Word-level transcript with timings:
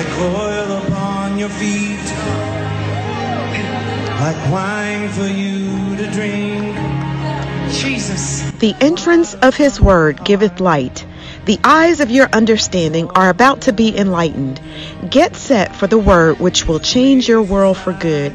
like 0.00 0.18
oil 0.18 0.78
upon 0.78 1.38
your 1.38 1.50
feet, 1.50 2.06
like 4.18 4.50
wine 4.50 5.10
for 5.10 5.26
you 5.26 5.94
to 5.96 6.10
drink. 6.10 6.74
Jesus. 7.70 8.50
The 8.52 8.74
entrance 8.80 9.34
of 9.34 9.56
his 9.56 9.78
word 9.78 10.24
giveth 10.24 10.58
light. 10.58 11.04
The 11.44 11.58
eyes 11.64 12.00
of 12.00 12.10
your 12.10 12.28
understanding 12.32 13.10
are 13.10 13.28
about 13.28 13.62
to 13.62 13.74
be 13.74 13.94
enlightened. 13.94 14.58
Get 15.10 15.36
set 15.36 15.76
for 15.76 15.86
the 15.86 15.98
word 15.98 16.40
which 16.40 16.66
will 16.66 16.80
change 16.80 17.28
your 17.28 17.42
world 17.42 17.76
for 17.76 17.92
good. 17.92 18.34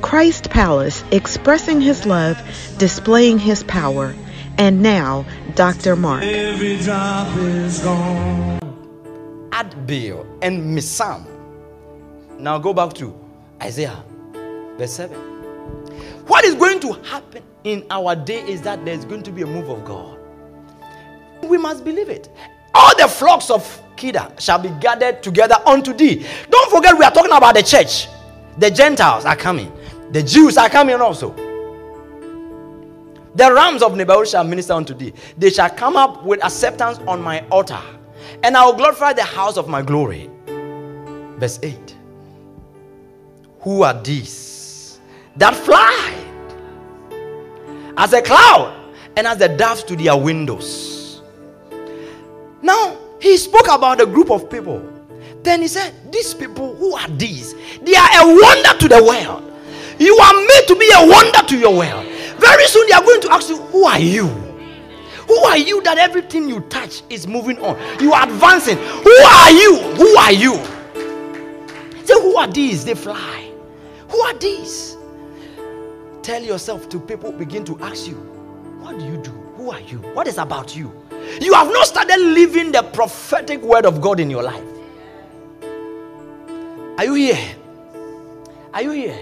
Christ 0.00 0.48
Palace, 0.50 1.02
expressing 1.10 1.80
his 1.80 2.06
love, 2.06 2.38
displaying 2.78 3.40
his 3.40 3.64
power. 3.64 4.14
And 4.56 4.80
now, 4.80 5.26
Dr. 5.56 5.96
Mark. 5.96 6.22
Adbeel 9.54 10.26
and 10.42 10.76
Mibsam. 10.76 11.24
Now 12.40 12.58
go 12.58 12.74
back 12.74 12.92
to 12.94 13.14
Isaiah, 13.62 14.02
verse 14.76 14.94
7. 14.94 15.16
What 16.26 16.44
is 16.44 16.56
going 16.56 16.80
to 16.80 16.92
happen 17.04 17.44
in 17.62 17.86
our 17.88 18.16
day 18.16 18.40
is 18.48 18.62
that 18.62 18.84
there's 18.84 19.04
going 19.04 19.22
to 19.22 19.30
be 19.30 19.42
a 19.42 19.46
move 19.46 19.68
of 19.68 19.84
God. 19.84 20.18
We 21.44 21.56
must 21.56 21.84
believe 21.84 22.08
it. 22.08 22.30
All 22.74 22.96
the 22.98 23.06
flocks 23.06 23.48
of 23.48 23.80
Kedar 23.94 24.32
shall 24.40 24.58
be 24.58 24.70
gathered 24.80 25.22
together 25.22 25.56
unto 25.64 25.92
thee. 25.92 26.26
Don't 26.50 26.70
forget, 26.72 26.98
we 26.98 27.04
are 27.04 27.12
talking 27.12 27.30
about 27.30 27.54
the 27.54 27.62
church. 27.62 28.08
The 28.58 28.72
Gentiles 28.72 29.24
are 29.24 29.36
coming, 29.36 29.72
the 30.10 30.22
Jews 30.22 30.56
are 30.56 30.68
coming 30.68 30.96
also. 31.00 31.32
The 33.36 33.52
rams 33.52 33.82
of 33.82 33.92
Nebaioth 33.92 34.30
shall 34.32 34.44
minister 34.44 34.72
unto 34.72 34.94
thee. 34.94 35.12
They 35.38 35.50
shall 35.50 35.70
come 35.70 35.96
up 35.96 36.24
with 36.24 36.44
acceptance 36.44 36.98
on 37.06 37.20
my 37.22 37.46
altar, 37.50 37.80
and 38.42 38.56
I 38.56 38.64
will 38.64 38.74
glorify 38.74 39.12
the 39.12 39.24
house 39.24 39.56
of 39.56 39.68
my 39.68 39.82
glory. 39.82 40.30
Verse 41.38 41.58
8. 41.62 41.96
Who 43.60 43.82
are 43.82 43.94
these 44.02 45.00
that 45.36 45.54
fly 45.54 46.14
as 47.96 48.12
a 48.12 48.22
cloud 48.22 48.92
and 49.16 49.26
as 49.26 49.38
the 49.38 49.48
doves 49.48 49.82
to 49.84 49.96
their 49.96 50.16
windows? 50.16 51.22
Now, 52.62 52.96
he 53.20 53.36
spoke 53.36 53.68
about 53.70 54.00
a 54.00 54.06
group 54.06 54.30
of 54.30 54.50
people. 54.50 54.82
Then 55.42 55.62
he 55.62 55.68
said, 55.68 55.94
These 56.12 56.34
people, 56.34 56.74
who 56.76 56.94
are 56.94 57.08
these? 57.08 57.54
They 57.82 57.94
are 57.94 58.08
a 58.22 58.26
wonder 58.26 58.78
to 58.78 58.88
the 58.88 59.02
world. 59.02 59.50
You 59.98 60.16
are 60.16 60.32
made 60.34 60.64
to 60.68 60.76
be 60.76 60.90
a 60.94 61.06
wonder 61.06 61.40
to 61.46 61.58
your 61.58 61.76
world. 61.76 62.06
Very 62.38 62.66
soon 62.66 62.86
they 62.88 62.94
are 62.94 63.02
going 63.02 63.20
to 63.22 63.32
ask 63.32 63.48
you, 63.48 63.56
Who 63.56 63.84
are 63.84 63.98
you? 63.98 64.43
Who 65.34 65.40
are 65.46 65.58
you 65.58 65.82
that 65.82 65.98
everything 65.98 66.48
you 66.48 66.60
touch 66.60 67.02
is 67.10 67.26
moving 67.26 67.58
on? 67.58 67.76
You 68.00 68.12
are 68.12 68.22
advancing. 68.22 68.76
Who 68.78 69.10
are 69.10 69.50
you? 69.50 69.80
Who 69.96 70.16
are 70.16 70.30
you? 70.32 70.54
Say, 72.04 72.14
Who 72.22 72.36
are 72.36 72.46
these? 72.46 72.84
They 72.84 72.94
fly. 72.94 73.50
Who 74.10 74.18
are 74.20 74.34
these? 74.34 74.96
Tell 76.22 76.40
yourself 76.40 76.88
to 76.90 77.00
people 77.00 77.32
begin 77.32 77.64
to 77.64 77.76
ask 77.80 78.06
you, 78.06 78.14
What 78.80 78.96
do 79.00 79.04
you 79.04 79.16
do? 79.16 79.32
Who 79.56 79.72
are 79.72 79.80
you? 79.80 79.98
What 80.14 80.28
is 80.28 80.38
about 80.38 80.76
you? 80.76 80.92
You 81.40 81.52
have 81.54 81.66
not 81.66 81.88
started 81.88 82.18
living 82.20 82.70
the 82.70 82.84
prophetic 82.84 83.60
word 83.60 83.86
of 83.86 84.00
God 84.00 84.20
in 84.20 84.30
your 84.30 84.44
life. 84.44 84.62
Are 86.96 87.04
you 87.06 87.14
here? 87.14 87.56
Are 88.72 88.82
you 88.82 88.92
here? 88.92 89.18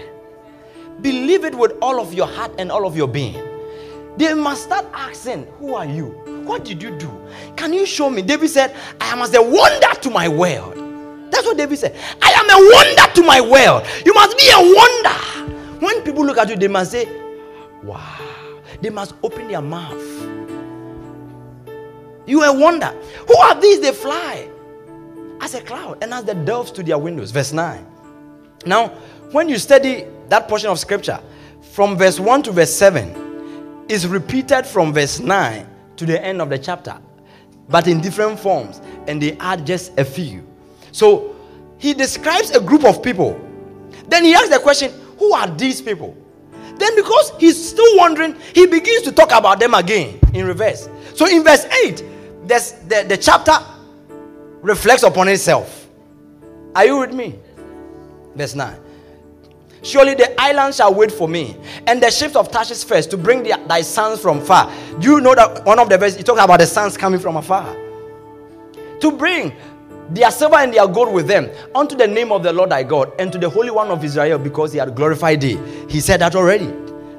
Believe 1.01 1.43
it 1.43 1.55
with 1.55 1.71
all 1.81 1.99
of 1.99 2.13
your 2.13 2.27
heart 2.27 2.51
and 2.59 2.71
all 2.71 2.85
of 2.85 2.95
your 2.95 3.07
being. 3.07 3.52
They 4.17 4.33
must 4.33 4.63
start 4.63 4.85
asking, 4.93 5.47
Who 5.59 5.75
are 5.75 5.85
you? 5.85 6.07
What 6.45 6.65
did 6.65 6.81
you 6.83 6.97
do? 6.97 7.11
Can 7.55 7.73
you 7.73 7.85
show 7.85 8.09
me? 8.09 8.21
David 8.21 8.49
said, 8.49 8.75
I 8.99 9.07
am 9.11 9.21
as 9.21 9.33
a 9.33 9.41
wonder 9.41 9.99
to 10.01 10.09
my 10.09 10.27
world. 10.27 10.77
That's 11.31 11.45
what 11.45 11.57
David 11.57 11.79
said. 11.79 11.95
I 12.21 12.31
am 12.31 12.49
a 12.49 12.73
wonder 12.73 13.13
to 13.15 13.23
my 13.23 13.41
world. 13.41 13.87
You 14.05 14.13
must 14.13 14.37
be 14.37 14.49
a 14.49 14.59
wonder. 14.59 15.83
When 15.83 16.01
people 16.03 16.25
look 16.25 16.37
at 16.37 16.49
you, 16.49 16.55
they 16.55 16.67
must 16.67 16.91
say, 16.91 17.07
Wow. 17.83 18.61
They 18.81 18.89
must 18.89 19.15
open 19.23 19.47
their 19.47 19.61
mouth. 19.61 20.01
You 22.25 22.41
are 22.41 22.55
a 22.55 22.59
wonder. 22.59 22.87
Who 23.27 23.37
are 23.37 23.59
these? 23.59 23.79
They 23.81 23.91
fly 23.91 24.49
as 25.41 25.55
a 25.55 25.61
cloud 25.61 26.03
and 26.03 26.13
as 26.13 26.23
the 26.23 26.35
doves 26.35 26.71
to 26.71 26.83
their 26.83 26.97
windows. 26.97 27.31
Verse 27.31 27.51
9. 27.51 27.85
Now, 28.65 28.89
when 29.31 29.49
you 29.49 29.57
study 29.57 30.05
that 30.29 30.47
portion 30.47 30.69
of 30.69 30.79
scripture 30.79 31.19
from 31.71 31.97
verse 31.97 32.19
1 32.19 32.43
to 32.43 32.51
verse 32.51 32.73
7, 32.73 33.22
is 33.89 34.07
repeated 34.07 34.65
from 34.65 34.93
verse 34.93 35.19
9 35.19 35.67
to 35.97 36.05
the 36.05 36.23
end 36.23 36.41
of 36.41 36.49
the 36.49 36.57
chapter, 36.57 36.97
but 37.69 37.87
in 37.87 38.01
different 38.01 38.39
forms, 38.39 38.81
and 39.07 39.21
they 39.21 39.33
add 39.37 39.65
just 39.65 39.97
a 39.99 40.05
few. 40.05 40.45
So 40.91 41.35
he 41.77 41.93
describes 41.93 42.51
a 42.51 42.61
group 42.61 42.85
of 42.85 43.03
people. 43.03 43.39
Then 44.07 44.23
he 44.23 44.33
asks 44.33 44.49
the 44.49 44.59
question, 44.59 44.91
Who 45.19 45.33
are 45.33 45.47
these 45.47 45.81
people? 45.81 46.17
Then, 46.77 46.95
because 46.95 47.31
he's 47.39 47.69
still 47.69 47.97
wondering, 47.97 48.35
he 48.53 48.65
begins 48.65 49.03
to 49.03 49.11
talk 49.11 49.31
about 49.31 49.59
them 49.59 49.73
again 49.73 50.19
in 50.33 50.45
reverse. 50.47 50.89
So, 51.13 51.27
in 51.27 51.43
verse 51.43 51.65
8, 51.65 51.97
the, 52.47 53.05
the 53.07 53.17
chapter 53.17 53.53
reflects 54.61 55.03
upon 55.03 55.27
itself. 55.27 55.87
Are 56.75 56.85
you 56.85 56.97
with 56.97 57.13
me? 57.13 57.39
Verse 58.35 58.55
9. 58.55 58.79
Surely 59.83 60.15
the 60.15 60.33
islands 60.41 60.77
shall 60.77 60.93
wait 60.93 61.11
for 61.11 61.27
me, 61.27 61.57
and 61.87 62.01
the 62.01 62.09
ships 62.09 62.37
of 62.37 62.49
Tarshish 62.49 62.85
first 62.85 63.11
to 63.11 63.17
bring 63.17 63.43
the, 63.43 63.61
thy 63.67 63.81
sons 63.81 64.21
from 64.21 64.39
far. 64.41 64.71
Do 64.99 65.11
you 65.11 65.21
know 65.21 65.35
that 65.35 65.65
one 65.65 65.77
of 65.77 65.89
the 65.89 65.97
verses 65.97 66.17
he 66.17 66.23
talks 66.23 66.41
about 66.41 66.59
the 66.61 66.65
sons 66.65 66.95
coming 66.95 67.19
from 67.19 67.35
afar? 67.35 67.75
To 69.01 69.11
bring 69.11 69.53
their 70.09 70.31
silver 70.31 70.55
and 70.55 70.73
their 70.73 70.87
gold 70.87 71.13
with 71.13 71.27
them 71.27 71.49
unto 71.75 71.97
the 71.97 72.07
name 72.07 72.31
of 72.31 72.43
the 72.43 72.53
Lord 72.53 72.69
thy 72.69 72.83
God 72.83 73.11
and 73.19 73.31
to 73.33 73.37
the 73.37 73.49
Holy 73.49 73.71
One 73.71 73.89
of 73.89 74.03
Israel 74.03 74.37
because 74.37 74.71
he 74.71 74.79
had 74.79 74.95
glorified 74.95 75.41
thee. 75.41 75.59
He 75.89 75.99
said 75.99 76.21
that 76.21 76.35
already. 76.35 76.73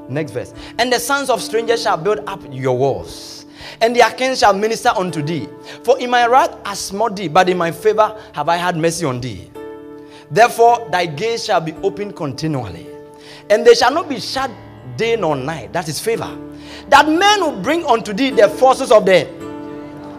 Next 0.09 0.33
verse. 0.33 0.55
And 0.79 0.91
the 0.91 0.99
sons 0.99 1.29
of 1.29 1.43
strangers 1.43 1.83
shall 1.83 1.99
build 1.99 2.21
up 2.27 2.41
your 2.51 2.77
walls, 2.77 3.45
and 3.83 3.95
their 3.95 4.11
kings 4.11 4.39
shall 4.39 4.55
minister 4.55 4.91
unto 4.91 5.23
thee. 5.23 5.49
For 5.83 5.99
in 5.99 6.09
my 6.09 6.27
wrath 6.27 6.57
I 6.65 6.73
smote 6.75 7.17
thee, 7.17 7.29
but 7.29 7.49
in 7.51 7.59
my 7.59 7.73
favor 7.73 8.19
have 8.33 8.49
I 8.49 8.57
had 8.57 8.77
mercy 8.77 9.05
on 9.05 9.21
thee. 9.21 9.51
Therefore 10.35 10.89
thy 10.91 11.07
gates 11.07 11.45
shall 11.45 11.61
be 11.61 11.73
opened 11.75 12.17
continually, 12.17 12.89
and 13.49 13.65
they 13.65 13.75
shall 13.75 13.93
not 13.93 14.09
be 14.09 14.19
shut 14.19 14.51
day 14.97 15.15
nor 15.15 15.37
night. 15.37 15.73
That 15.73 15.89
is 15.89 16.01
favor. 16.01 16.37
That 16.89 17.09
men 17.09 17.41
will 17.41 17.63
bring 17.63 17.87
unto 17.87 18.13
thee 18.13 18.31
the 18.31 18.49
forces 18.49 18.91
of 18.91 19.07
the 19.07 19.29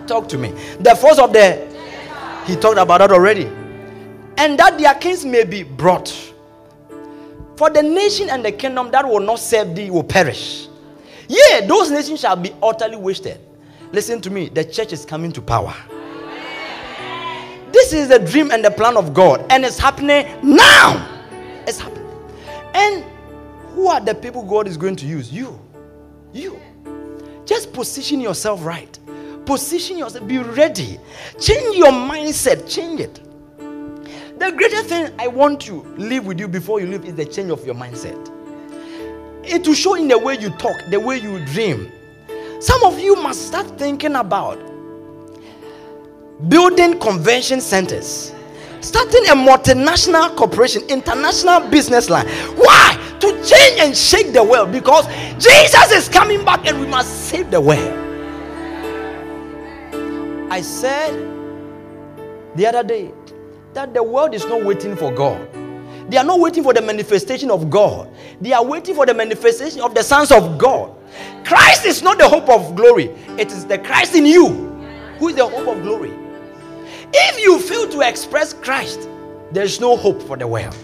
talk 0.08 0.30
to 0.30 0.38
me. 0.38 0.54
The 0.80 0.96
force 0.96 1.20
of 1.20 1.34
the 1.34 1.68
he 2.48 2.56
talked 2.56 2.78
about 2.78 3.00
that 3.00 3.12
already. 3.12 3.46
And 4.38 4.58
that 4.58 4.78
their 4.78 4.94
kings 4.96 5.26
may 5.26 5.44
be 5.44 5.64
brought. 5.64 6.10
For 7.58 7.70
the 7.70 7.84
nation 7.84 8.30
and 8.30 8.44
the 8.44 8.52
kingdom 8.54 8.92
that 8.92 9.06
will 9.06 9.20
not 9.20 9.40
serve 9.40 9.76
thee 9.76 9.90
will 9.90 10.04
perish. 10.04 10.68
Yea, 11.28 11.68
those 11.68 11.92
nations 11.92 12.22
shall 12.22 12.38
be 12.38 12.54
utterly 12.64 12.96
wasted. 12.98 13.40
Listen 13.92 14.22
to 14.22 14.30
me, 14.30 14.48
the 14.48 14.64
church 14.64 14.94
is 14.94 15.06
coming 15.06 15.32
to 15.34 15.42
power. 15.42 15.76
This 17.76 17.92
is 17.92 18.08
the 18.08 18.20
dream 18.20 18.52
and 18.52 18.64
the 18.64 18.72
plan 18.72 18.96
of 18.96 19.14
God, 19.14 19.46
and 19.50 19.66
it's 19.66 19.78
happening 19.78 20.26
now. 20.42 21.28
It's 21.68 21.78
happening. 21.78 22.08
And 22.74 23.04
who 23.74 23.90
are 23.90 24.00
the 24.00 24.16
people 24.16 24.44
God 24.44 24.66
is 24.66 24.78
going 24.78 24.96
to 24.96 25.06
use? 25.06 25.30
You. 25.30 25.60
You. 26.32 26.58
Just 27.46 27.74
position 27.74 28.22
yourself 28.22 28.64
right. 28.64 28.98
Position 29.46 29.98
yourself. 29.98 30.26
Be 30.26 30.38
ready. 30.38 30.98
Change 31.38 31.76
your 31.76 31.92
mindset. 31.92 32.66
Change 32.74 33.02
it. 33.02 33.20
The 34.40 34.54
greatest 34.56 34.86
thing 34.86 35.14
I 35.20 35.28
want 35.28 35.60
to 35.64 35.84
leave 35.98 36.26
with 36.26 36.40
you 36.40 36.48
before 36.48 36.80
you 36.80 36.88
leave 36.88 37.04
is 37.04 37.16
the 37.16 37.26
change 37.26 37.52
of 37.52 37.66
your 37.66 37.76
mindset. 37.76 38.32
It 39.44 39.68
will 39.68 39.74
show 39.74 39.96
in 39.96 40.08
the 40.08 40.18
way 40.18 40.38
you 40.40 40.50
talk, 40.52 40.78
the 40.92 41.00
way 41.02 41.18
you 41.18 41.46
dream. 41.48 41.92
Some 42.62 42.86
of 42.86 42.98
you 43.00 43.18
must 43.18 43.46
start 43.48 43.78
thinking 43.78 44.16
about 44.16 44.75
building 46.48 47.00
convention 47.00 47.62
centers, 47.62 48.34
starting 48.82 49.26
a 49.28 49.36
multinational 49.36 50.36
corporation, 50.36 50.84
international 50.90 51.62
business 51.70 52.10
line. 52.10 52.28
Why? 52.56 53.18
To 53.22 53.28
change 53.44 53.80
and 53.80 53.96
shake 53.96 54.34
the 54.34 54.44
world 54.44 54.72
because 54.72 55.08
Jesus 55.42 55.92
is 55.92 56.10
coming 56.10 56.44
back 56.44 56.66
and 56.68 56.80
we 56.80 56.88
must 56.88 57.30
save 57.30 57.50
the 57.52 57.62
world. 57.62 58.02
I 60.52 60.62
said 60.62 61.14
the 62.56 62.68
other 62.68 62.84
day 62.84 63.12
that 63.74 63.94
the 63.94 64.04
world 64.04 64.34
is 64.34 64.46
not 64.46 64.64
waiting 64.64 64.96
for 64.96 65.12
God. 65.12 65.50
They 66.10 66.18
are 66.18 66.24
not 66.24 66.40
waiting 66.40 66.64
for 66.64 66.74
the 66.74 66.82
manifestation 66.82 67.50
of 67.50 67.70
God. 67.70 68.10
They 68.40 68.54
are 68.54 68.64
waiting 68.64 68.94
for 68.94 69.06
the 69.08 69.14
manifestation 69.14 69.82
of 69.82 69.96
the 69.96 70.04
sons 70.04 70.32
of 70.32 70.58
God. 70.58 70.96
Christ 71.44 71.86
is 71.86 72.04
not 72.04 72.20
the 72.20 72.30
hope 72.30 72.48
of 72.50 72.76
glory, 72.76 73.06
it 73.40 73.52
is 73.52 73.66
the 73.66 73.80
Christ 73.80 74.14
in 74.14 74.26
you 74.26 74.50
who 75.18 75.30
is 75.30 75.36
the 75.36 75.48
hope 75.48 75.68
of 75.68 75.82
glory. 75.82 76.25
If 77.18 77.40
you 77.40 77.60
fail 77.60 77.88
to 77.92 78.02
express 78.02 78.54
Christ, 78.54 79.08
there's 79.52 79.80
no 79.80 79.96
hope 79.96 80.22
for 80.22 80.36
the 80.36 80.46
world. 80.46 80.76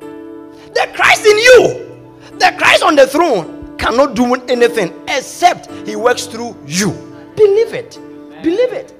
The 0.00 0.90
Christ 0.94 1.24
in 1.24 1.38
you, 1.38 2.38
the 2.38 2.52
Christ 2.58 2.82
on 2.82 2.96
the 2.96 3.06
throne, 3.06 3.76
cannot 3.78 4.16
do 4.16 4.34
anything 4.34 4.92
except 5.06 5.70
he 5.86 5.94
works 5.94 6.26
through 6.26 6.56
you. 6.66 6.90
Believe 7.36 7.72
it. 7.72 8.00
Believe 8.42 8.72
it. 8.72 8.92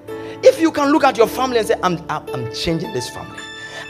If 0.44 0.60
you 0.60 0.70
can 0.70 0.92
look 0.92 1.02
at 1.02 1.16
your 1.16 1.26
family 1.26 1.58
and 1.58 1.66
say, 1.66 1.74
I'm, 1.82 1.98
I'm, 2.08 2.28
I'm 2.28 2.54
changing 2.54 2.92
this 2.92 3.10
family. 3.10 3.40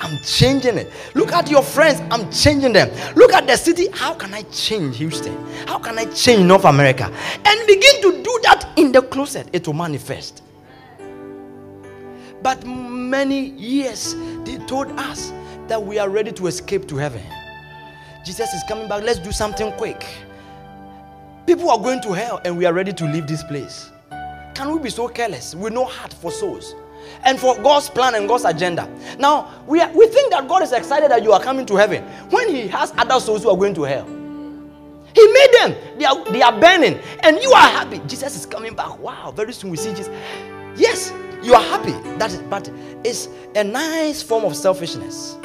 I'm 0.00 0.18
changing 0.24 0.78
it. 0.78 0.90
Look 1.14 1.32
at 1.32 1.50
your 1.50 1.62
friends. 1.62 2.00
I'm 2.10 2.30
changing 2.30 2.72
them. 2.72 2.90
Look 3.14 3.34
at 3.34 3.46
the 3.46 3.56
city. 3.56 3.88
How 3.92 4.14
can 4.14 4.32
I 4.32 4.42
change 4.44 4.96
Houston? 4.96 5.36
How 5.66 5.78
can 5.78 5.98
I 5.98 6.06
change 6.06 6.42
North 6.44 6.64
America? 6.64 7.12
And 7.44 7.66
begin 7.66 8.00
to 8.02 8.22
do 8.22 8.40
that 8.44 8.72
in 8.76 8.92
the 8.92 9.02
closet. 9.02 9.48
It 9.52 9.66
will 9.66 9.74
manifest. 9.74 10.42
But 12.46 12.64
many 12.64 13.48
years 13.58 14.14
they 14.44 14.58
told 14.68 14.92
us 14.92 15.32
that 15.66 15.82
we 15.82 15.98
are 15.98 16.08
ready 16.08 16.30
to 16.30 16.46
escape 16.46 16.86
to 16.86 16.96
heaven. 16.96 17.20
Jesus 18.24 18.54
is 18.54 18.62
coming 18.68 18.86
back. 18.86 19.02
Let's 19.02 19.18
do 19.18 19.32
something 19.32 19.72
quick. 19.72 20.06
People 21.44 21.68
are 21.72 21.78
going 21.78 22.00
to 22.02 22.12
hell 22.12 22.40
and 22.44 22.56
we 22.56 22.64
are 22.64 22.72
ready 22.72 22.92
to 22.92 23.04
leave 23.04 23.26
this 23.26 23.42
place. 23.42 23.90
Can 24.54 24.72
we 24.72 24.78
be 24.78 24.90
so 24.90 25.08
careless 25.08 25.56
with 25.56 25.72
no 25.72 25.86
heart 25.86 26.12
for 26.12 26.30
souls? 26.30 26.76
and 27.24 27.38
for 27.38 27.56
God's 27.62 27.88
plan 27.88 28.14
and 28.14 28.28
God's 28.28 28.44
agenda. 28.44 28.88
Now, 29.18 29.62
we, 29.66 29.80
are, 29.80 29.90
we 29.92 30.06
think 30.06 30.30
that 30.30 30.46
God 30.48 30.62
is 30.62 30.72
excited 30.72 31.10
that 31.10 31.22
you 31.24 31.32
are 31.32 31.40
coming 31.40 31.66
to 31.66 31.76
heaven 31.76 32.02
when 32.30 32.48
He 32.48 32.68
has 32.68 32.92
other 32.96 33.18
souls 33.20 33.42
who 33.42 33.50
are 33.50 33.56
going 33.56 33.74
to 33.74 33.82
hell. 33.82 34.06
He 35.14 35.26
made 35.32 35.48
them, 35.52 35.98
they 35.98 36.04
are, 36.04 36.32
they 36.32 36.42
are 36.42 36.60
burning, 36.60 36.98
and 37.20 37.38
you 37.42 37.50
are 37.52 37.68
happy. 37.68 38.00
Jesus 38.06 38.36
is 38.36 38.46
coming 38.46 38.74
back. 38.74 38.98
Wow, 38.98 39.32
very 39.34 39.52
soon 39.52 39.70
we 39.70 39.76
see 39.76 39.90
Jesus. 39.90 40.10
Yes, 40.76 41.12
you 41.46 41.54
are 41.54 41.62
happy. 41.62 41.92
That 42.18 42.32
is, 42.32 42.42
but 42.42 42.70
it's 43.04 43.28
a 43.54 43.62
nice 43.62 44.22
form 44.22 44.44
of 44.44 44.56
selfishness. 44.56 45.36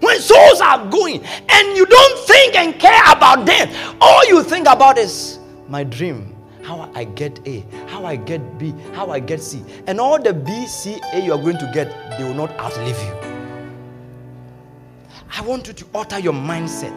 When 0.00 0.20
souls 0.20 0.60
are 0.60 0.86
going 0.88 1.24
and 1.48 1.76
you 1.76 1.84
don't 1.84 2.26
think 2.26 2.54
and 2.54 2.78
care 2.78 3.02
about 3.10 3.44
them, 3.44 3.68
all 4.00 4.24
you 4.26 4.42
think 4.42 4.68
about 4.68 4.96
is 4.98 5.38
my 5.68 5.82
dream 5.82 6.30
how 6.62 6.90
I 6.94 7.04
get 7.04 7.46
A, 7.46 7.62
how 7.88 8.06
I 8.06 8.16
get 8.16 8.58
B, 8.58 8.74
how 8.94 9.10
I 9.10 9.20
get 9.20 9.42
C. 9.42 9.62
And 9.86 10.00
all 10.00 10.18
the 10.20 10.32
B, 10.32 10.66
C, 10.66 10.98
A 11.12 11.20
you 11.20 11.32
are 11.32 11.38
going 11.38 11.58
to 11.58 11.70
get, 11.74 11.88
they 12.16 12.24
will 12.24 12.34
not 12.34 12.50
outlive 12.52 12.98
you. 12.98 13.30
I 15.36 15.42
want 15.42 15.66
you 15.66 15.74
to 15.74 15.86
alter 15.94 16.18
your 16.18 16.32
mindset, 16.32 16.96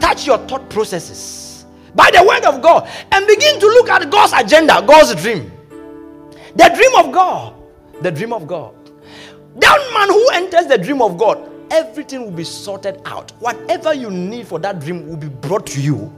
touch 0.00 0.26
your 0.26 0.38
thought 0.46 0.70
processes 0.70 1.66
by 1.94 2.10
the 2.10 2.22
word 2.22 2.44
of 2.44 2.62
God, 2.62 2.88
and 3.12 3.26
begin 3.26 3.60
to 3.60 3.66
look 3.66 3.90
at 3.90 4.10
God's 4.10 4.32
agenda, 4.32 4.82
God's 4.86 5.20
dream. 5.20 5.52
The 6.56 6.70
dream 6.74 7.06
of 7.06 7.12
God. 7.12 7.54
The 8.02 8.10
dream 8.10 8.32
of 8.32 8.46
God. 8.46 8.74
That 9.56 9.90
man 9.94 10.08
who 10.08 10.28
enters 10.32 10.66
the 10.66 10.78
dream 10.78 11.00
of 11.00 11.16
God, 11.16 11.50
everything 11.70 12.24
will 12.24 12.30
be 12.30 12.44
sorted 12.44 13.00
out. 13.04 13.32
Whatever 13.40 13.94
you 13.94 14.10
need 14.10 14.46
for 14.46 14.58
that 14.58 14.80
dream 14.80 15.08
will 15.08 15.16
be 15.16 15.28
brought 15.28 15.66
to 15.68 15.80
you. 15.80 16.12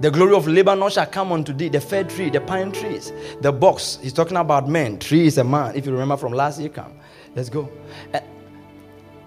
The 0.00 0.10
glory 0.10 0.34
of 0.34 0.48
Lebanon 0.48 0.88
shall 0.90 1.06
come 1.06 1.30
unto 1.30 1.52
thee, 1.52 1.68
the 1.68 1.80
fir 1.80 2.04
tree, 2.04 2.30
the 2.30 2.40
pine 2.40 2.72
trees, 2.72 3.12
the 3.42 3.52
box. 3.52 3.98
He's 4.00 4.14
talking 4.14 4.38
about 4.38 4.66
men. 4.66 4.98
Tree 4.98 5.26
is 5.26 5.36
a 5.36 5.44
man. 5.44 5.76
If 5.76 5.84
you 5.84 5.92
remember 5.92 6.16
from 6.16 6.32
last 6.32 6.58
year, 6.58 6.70
come. 6.70 6.94
Let's 7.36 7.50
go. 7.50 7.70
Uh, 8.14 8.20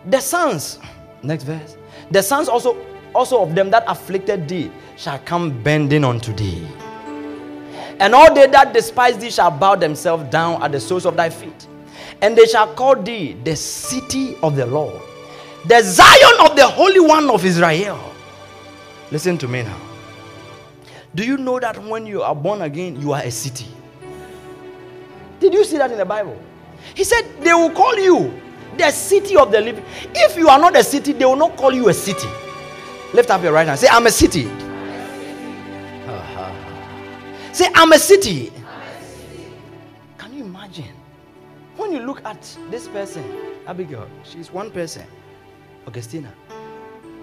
the 0.05 0.19
sons, 0.19 0.79
next 1.21 1.43
verse. 1.43 1.77
The 2.09 2.23
sons 2.23 2.49
also, 2.49 2.75
also 3.13 3.43
of 3.43 3.53
them 3.53 3.69
that 3.69 3.83
afflicted 3.87 4.47
thee 4.47 4.71
shall 4.97 5.19
come 5.19 5.61
bending 5.61 6.03
unto 6.03 6.33
thee. 6.33 6.67
And 7.99 8.13
all 8.15 8.33
they 8.33 8.47
that 8.47 8.73
despise 8.73 9.17
thee 9.17 9.29
shall 9.29 9.51
bow 9.51 9.75
themselves 9.75 10.29
down 10.29 10.61
at 10.63 10.71
the 10.71 10.79
soles 10.79 11.05
of 11.05 11.15
thy 11.15 11.29
feet. 11.29 11.67
And 12.21 12.37
they 12.37 12.45
shall 12.45 12.73
call 12.73 12.95
thee 12.95 13.33
the 13.43 13.55
city 13.55 14.35
of 14.41 14.55
the 14.55 14.65
Lord, 14.65 15.01
the 15.65 15.81
Zion 15.81 16.49
of 16.49 16.55
the 16.55 16.67
Holy 16.67 16.99
One 16.99 17.29
of 17.29 17.43
Israel. 17.45 17.99
Listen 19.11 19.37
to 19.37 19.47
me 19.47 19.63
now. 19.63 19.79
Do 21.15 21.23
you 21.23 21.37
know 21.37 21.59
that 21.59 21.77
when 21.83 22.05
you 22.05 22.23
are 22.23 22.33
born 22.35 22.61
again, 22.63 22.99
you 22.99 23.13
are 23.13 23.21
a 23.21 23.29
city? 23.29 23.67
Did 25.39 25.53
you 25.53 25.63
see 25.63 25.77
that 25.77 25.91
in 25.91 25.97
the 25.97 26.05
Bible? 26.05 26.37
He 26.95 27.03
said, 27.03 27.23
They 27.41 27.53
will 27.53 27.69
call 27.71 27.95
you 27.97 28.33
the 28.77 28.89
city 28.91 29.35
of 29.35 29.51
the 29.51 29.61
living. 29.61 29.85
If 30.15 30.37
you 30.37 30.49
are 30.49 30.59
not 30.59 30.75
a 30.75 30.83
city, 30.83 31.13
they 31.13 31.25
will 31.25 31.35
not 31.35 31.55
call 31.57 31.73
you 31.73 31.89
a 31.89 31.93
city. 31.93 32.27
Lift 33.13 33.29
up 33.29 33.43
your 33.43 33.51
right 33.53 33.67
hand. 33.67 33.79
Say, 33.79 33.87
I'm 33.91 34.07
a 34.07 34.11
city. 34.11 34.49
Say, 37.53 37.69
I'm 37.75 37.91
a 37.91 37.99
city. 37.99 38.51
Can 40.17 40.33
you 40.33 40.43
imagine? 40.43 40.91
When 41.77 41.91
you 41.91 41.99
look 41.99 42.25
at 42.25 42.41
this 42.71 42.87
person, 42.87 43.23
Abigail, 43.67 44.07
she's 44.23 44.51
one 44.51 44.71
person. 44.71 45.05
Augustina, 45.85 46.33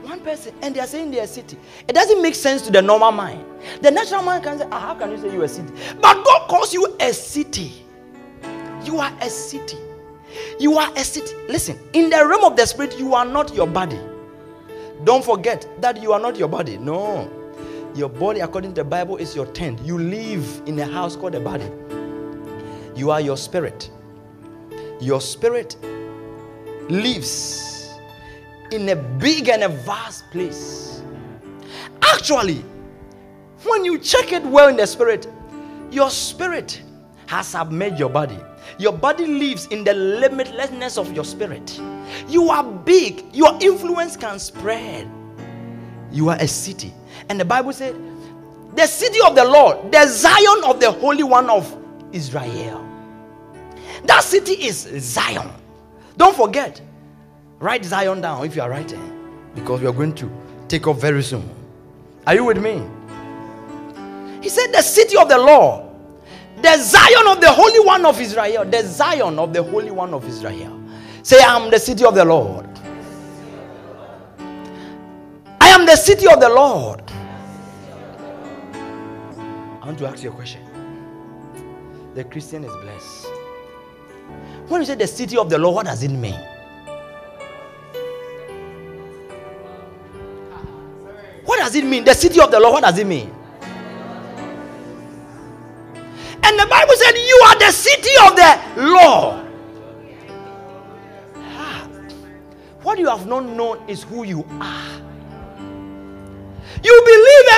one 0.03 0.21
person, 0.21 0.55
and 0.63 0.75
they 0.75 0.81
are 0.81 0.87
saying 0.87 1.11
they 1.11 1.19
are 1.19 1.27
city. 1.27 1.59
It 1.89 1.95
doesn't 1.95 2.23
make 2.23 2.35
sense 2.37 2.63
to 2.63 2.71
the 2.71 2.81
normal 2.81 3.11
mind. 3.11 3.45
The 3.83 3.91
natural 3.91 4.23
mind 4.23 4.45
can 4.45 4.59
say, 4.59 4.69
ah, 4.71 4.79
How 4.79 4.95
can 4.95 5.11
you 5.11 5.19
say 5.19 5.33
you 5.33 5.41
are 5.41 5.47
a 5.47 5.49
city? 5.49 5.73
But 6.01 6.25
God 6.25 6.49
calls 6.49 6.73
you 6.73 6.97
a 7.01 7.13
city. 7.13 7.85
You 8.85 8.99
are 8.99 9.13
a 9.21 9.31
city. 9.31 9.79
You 10.61 10.79
are 10.79 10.93
a 10.95 11.03
city. 11.03 11.35
Listen, 11.49 11.77
in 11.93 12.09
the 12.11 12.25
realm 12.25 12.45
of 12.45 12.57
the 12.57 12.67
spirit, 12.67 12.99
you 12.99 13.15
are 13.15 13.25
not 13.25 13.53
your 13.55 13.67
body. 13.67 13.99
Don't 15.03 15.25
forget 15.25 15.67
that 15.81 16.01
you 16.03 16.13
are 16.13 16.21
not 16.21 16.37
your 16.37 16.49
body. 16.49 16.79
No. 16.79 17.40
Your 17.95 18.09
body, 18.09 18.41
according 18.41 18.75
to 18.75 18.83
the 18.83 18.89
Bible, 18.89 19.17
is 19.17 19.35
your 19.35 19.47
tent. 19.47 19.81
You 19.83 19.99
live 19.99 20.63
in 20.67 20.79
a 20.79 20.87
house 20.87 21.17
called 21.17 21.35
a 21.35 21.41
body. 21.41 21.69
You 22.95 23.11
are 23.11 23.21
your 23.21 23.37
spirit. 23.37 23.91
Your 25.01 25.21
spirit 25.21 25.77
lives 26.89 27.99
in 28.71 28.89
a 28.89 28.97
big 28.97 29.49
and 29.49 29.65
a 29.65 29.69
vast 29.69 30.31
place. 30.31 31.03
Actually, 32.03 32.65
when 33.65 33.85
you 33.85 33.99
check 33.99 34.33
it 34.33 34.45
well 34.45 34.69
in 34.69 34.77
the 34.77 34.87
spirit, 34.87 35.27
your 35.91 36.11
spirit 36.11 36.83
has 37.27 37.49
submerged 37.49 37.99
your 37.99 38.09
body. 38.09 38.39
Your 38.79 38.93
body 38.93 39.27
lives 39.27 39.67
in 39.67 39.85
the 39.85 39.93
limitlessness 39.93 40.99
of 40.99 41.13
your 41.13 41.25
spirit. 41.25 41.81
You 42.29 42.51
are 42.51 42.65
big, 42.65 43.35
your 43.35 43.59
influence 43.61 44.17
can 44.17 44.39
spread. 44.39 45.11
You 46.13 46.29
are 46.29 46.37
a 46.37 46.49
city. 46.49 46.93
And 47.29 47.39
the 47.39 47.45
Bible 47.45 47.73
said, 47.73 47.95
the 48.75 48.87
city 48.87 49.19
of 49.27 49.35
the 49.35 49.45
Lord, 49.45 49.91
the 49.93 50.07
Zion 50.07 50.65
of 50.65 50.81
the 50.81 50.93
Holy 50.93 51.23
One 51.23 51.51
of 51.51 51.77
Israel. 52.13 52.87
That 54.05 54.23
city 54.23 54.53
is 54.53 54.89
Zion. 54.99 55.51
Don't 56.17 56.37
forget, 56.37 56.81
Write 57.59 57.85
Zion 57.85 58.21
down 58.23 58.45
if 58.47 58.57
you 58.57 58.63
are 58.63 58.71
writing, 58.71 59.01
because 59.55 59.81
we 59.81 59.87
are 59.87 59.93
going 59.93 60.15
to 60.15 60.31
take 60.69 60.87
off 60.87 61.01
very 61.01 61.23
soon. 61.23 61.49
Are 62.27 62.35
you 62.35 62.45
with 62.45 62.59
me? 62.59 62.83
He 64.43 64.49
said, 64.49 64.73
The 64.73 64.81
city 64.83 65.17
of 65.17 65.29
the 65.29 65.37
Lord, 65.37 65.85
the 66.63 66.77
Zion 66.79 67.27
of 67.27 67.41
the 67.41 67.51
Holy 67.51 67.81
One 67.81 68.07
of 68.07 68.19
Israel, 68.21 68.65
the 68.65 68.83
Zion 68.83 69.39
of 69.39 69.53
the 69.53 69.63
Holy 69.63 69.91
One 69.91 70.15
of 70.15 70.27
Israel. 70.27 70.81
Say, 71.23 71.39
I 71.41 71.57
am 71.57 71.71
the 71.71 71.79
city 71.79 72.05
of 72.05 72.15
the 72.15 72.25
Lord. 72.25 72.67
I 75.61 75.69
am 75.69 75.85
the 75.85 75.97
city 75.97 76.27
of 76.27 76.41
the 76.41 76.49
Lord. 76.49 77.00
Want 79.91 79.99
to 79.99 80.07
ask 80.07 80.23
you 80.23 80.31
a 80.31 80.33
question. 80.33 80.63
The 82.15 82.23
Christian 82.23 82.63
is 82.63 82.71
blessed. 82.71 83.27
When 84.69 84.83
you 84.83 84.85
say 84.87 84.95
the 84.95 85.09
city 85.09 85.37
of 85.37 85.51
the 85.51 85.59
Lord, 85.59 85.75
what 85.75 85.87
does 85.87 86.01
it 86.05 86.13
mean? 86.13 86.39
What 91.45 91.59
does 91.59 91.75
it 91.75 91.85
mean? 91.85 92.05
The 92.05 92.15
city 92.15 92.41
of 92.41 92.53
the 92.53 92.61
Lord, 92.61 92.75
what 92.75 92.83
does 92.83 92.99
it 93.01 93.05
mean? 93.09 93.35
And 96.45 96.57
the 96.57 96.67
Bible 96.71 96.95
said, 96.95 97.17
You 97.17 97.43
are 97.49 97.59
the 97.59 97.73
city 97.73 98.11
of 98.29 98.37
the 98.37 98.61
Lord. 98.93 99.47
Ah. 101.37 101.89
What 102.85 102.97
you 103.01 103.09
have 103.09 103.27
not 103.27 103.41
known 103.45 103.89
is 103.89 104.05
who 104.05 104.23
you 104.23 104.47
are. 104.61 105.01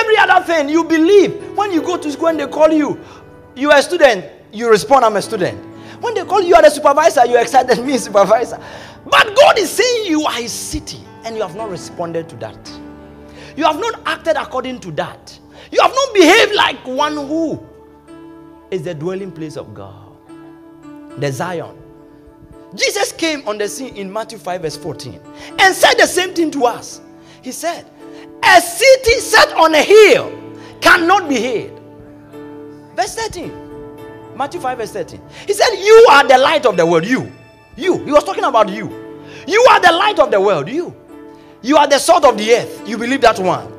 Every 0.03 0.17
other 0.17 0.45
thing. 0.45 0.69
You 0.69 0.83
believe 0.83 1.55
when 1.55 1.71
you 1.71 1.81
go 1.81 1.97
to 1.97 2.11
school 2.11 2.27
and 2.27 2.39
they 2.39 2.47
call 2.47 2.71
you, 2.71 2.99
you 3.55 3.71
are 3.71 3.77
a 3.77 3.81
student, 3.81 4.25
you 4.51 4.69
respond, 4.69 5.05
I'm 5.05 5.15
a 5.15 5.21
student. 5.21 5.57
When 6.01 6.13
they 6.13 6.25
call 6.25 6.41
you, 6.41 6.49
you 6.49 6.55
are 6.55 6.61
the 6.61 6.69
supervisor, 6.69 7.25
you're 7.25 7.39
excited, 7.39 7.81
me 7.85 7.97
supervisor. 7.97 8.59
But 9.05 9.35
God 9.35 9.57
is 9.57 9.69
saying 9.69 10.07
you 10.07 10.23
are 10.23 10.33
his 10.33 10.51
city 10.51 10.99
and 11.23 11.35
you 11.37 11.41
have 11.41 11.55
not 11.55 11.69
responded 11.69 12.27
to 12.29 12.35
that. 12.37 12.79
You 13.55 13.63
have 13.63 13.79
not 13.79 14.01
acted 14.05 14.35
according 14.35 14.81
to 14.81 14.91
that. 14.93 15.39
You 15.71 15.81
have 15.81 15.93
not 15.93 16.13
behaved 16.13 16.53
like 16.53 16.85
one 16.85 17.15
who 17.15 17.65
is 18.71 18.83
the 18.83 18.93
dwelling 18.93 19.31
place 19.31 19.55
of 19.55 19.73
God, 19.73 20.17
the 21.17 21.31
Zion. 21.31 21.77
Jesus 22.75 23.11
came 23.13 23.47
on 23.47 23.57
the 23.57 23.69
scene 23.69 23.95
in 23.95 24.11
Matthew 24.11 24.37
5, 24.37 24.61
verse 24.63 24.75
14, 24.75 25.19
and 25.59 25.73
said 25.75 25.93
the 25.93 26.07
same 26.07 26.33
thing 26.33 26.51
to 26.51 26.65
us. 26.65 26.99
He 27.41 27.51
said, 27.51 27.85
A 28.45 28.61
city 28.61 29.19
set 29.19 29.53
on 29.53 29.73
a 29.73 29.81
hill 29.81 30.31
cannot 30.81 31.29
be 31.29 31.39
hid. 31.39 31.79
Verse 32.95 33.15
13. 33.15 33.63
Matthew 34.35 34.59
5, 34.59 34.77
verse 34.77 34.91
13. 34.91 35.21
He 35.47 35.53
said, 35.53 35.75
You 35.75 36.07
are 36.11 36.27
the 36.27 36.37
light 36.37 36.65
of 36.65 36.77
the 36.77 36.85
world. 36.85 37.05
You. 37.05 37.31
You. 37.75 38.03
He 38.03 38.11
was 38.11 38.23
talking 38.23 38.43
about 38.43 38.69
you. 38.69 38.89
You 39.47 39.65
are 39.71 39.79
the 39.79 39.91
light 39.91 40.19
of 40.19 40.31
the 40.31 40.39
world. 40.39 40.69
You. 40.69 40.95
You 41.61 41.77
are 41.77 41.87
the 41.87 41.99
salt 41.99 42.25
of 42.25 42.37
the 42.37 42.51
earth. 42.53 42.87
You 42.87 42.97
believe 42.97 43.21
that 43.21 43.39
one. 43.39 43.71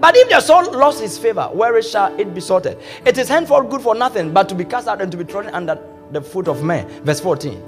But 0.00 0.16
if 0.16 0.28
the 0.30 0.40
soul 0.40 0.72
lost 0.72 1.02
its 1.02 1.18
favor, 1.18 1.48
where 1.52 1.80
shall 1.82 2.18
it 2.18 2.34
be 2.34 2.40
sorted? 2.40 2.78
It 3.04 3.18
is 3.18 3.28
henceforth 3.28 3.70
good 3.70 3.82
for 3.82 3.94
nothing 3.94 4.32
but 4.32 4.48
to 4.48 4.54
be 4.54 4.64
cast 4.64 4.88
out 4.88 5.00
and 5.02 5.12
to 5.12 5.18
be 5.18 5.24
trodden 5.24 5.54
under 5.54 5.78
the 6.10 6.22
foot 6.22 6.48
of 6.48 6.62
men. 6.64 6.88
Verse 7.04 7.20
14. 7.20 7.62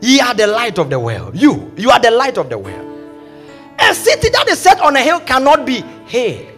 Ye 0.00 0.20
are 0.20 0.34
the 0.34 0.46
light 0.46 0.78
of 0.78 0.90
the 0.90 0.98
world. 0.98 1.36
You, 1.36 1.72
you 1.76 1.90
are 1.90 2.00
the 2.00 2.10
light 2.10 2.38
of 2.38 2.48
the 2.48 2.58
world. 2.58 2.95
A 3.78 3.94
city 3.94 4.28
that 4.30 4.48
is 4.48 4.58
set 4.58 4.80
on 4.80 4.96
a 4.96 5.00
hill 5.00 5.20
cannot 5.20 5.64
be 5.66 5.80
hid. 6.06 6.48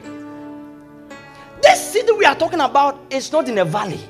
This 1.62 1.92
city 1.92 2.12
we 2.12 2.24
are 2.24 2.34
talking 2.36 2.60
about 2.60 3.00
is 3.10 3.32
not 3.32 3.48
in 3.48 3.58
a 3.58 3.64
valley, 3.64 4.00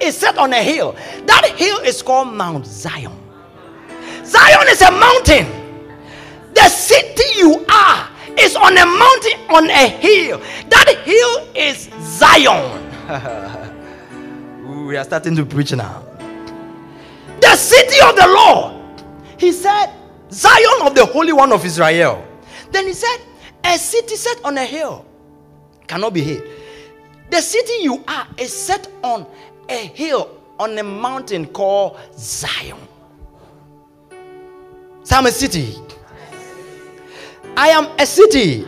it's 0.00 0.16
set 0.16 0.38
on 0.38 0.52
a 0.52 0.62
hill. 0.62 0.92
That 1.26 1.52
hill 1.56 1.78
is 1.80 2.02
called 2.02 2.28
Mount 2.34 2.66
Zion. 2.66 3.12
Zion 4.24 4.66
is 4.68 4.82
a 4.82 4.90
mountain. 4.90 5.46
The 6.54 6.68
city 6.68 7.38
you 7.38 7.64
are 7.68 8.08
is 8.38 8.56
on 8.56 8.76
a 8.76 8.86
mountain, 8.86 9.40
on 9.50 9.70
a 9.70 9.88
hill. 9.88 10.38
That 10.68 11.02
hill 11.04 11.48
is 11.54 11.90
Zion. 12.00 12.82
we 14.86 14.96
are 14.96 15.04
starting 15.04 15.36
to 15.36 15.44
preach 15.44 15.72
now. 15.72 16.02
The 17.40 17.54
city 17.56 17.96
of 18.08 18.16
the 18.16 18.26
Lord. 18.26 18.74
He 19.38 19.52
said, 19.52 19.92
Zion 20.30 20.82
of 20.82 20.94
the 20.94 21.04
Holy 21.06 21.32
One 21.32 21.52
of 21.52 21.64
Israel. 21.64 22.26
Then 22.76 22.88
he 22.88 22.92
said, 22.92 23.16
A 23.64 23.78
city 23.78 24.16
set 24.16 24.44
on 24.44 24.58
a 24.58 24.64
hill 24.66 25.06
cannot 25.86 26.12
be 26.12 26.20
hid. 26.20 26.42
The 27.30 27.40
city 27.40 27.72
you 27.80 28.04
are 28.06 28.26
is 28.36 28.54
set 28.54 28.86
on 29.02 29.26
a 29.66 29.86
hill, 29.86 30.38
on 30.58 30.76
a 30.76 30.82
mountain 30.82 31.46
called 31.46 31.98
Zion. 32.18 32.76
So 35.04 35.16
I'm 35.16 35.24
a 35.24 35.30
city. 35.30 35.74
I 37.56 37.68
am 37.68 37.98
a 37.98 38.04
city. 38.04 38.66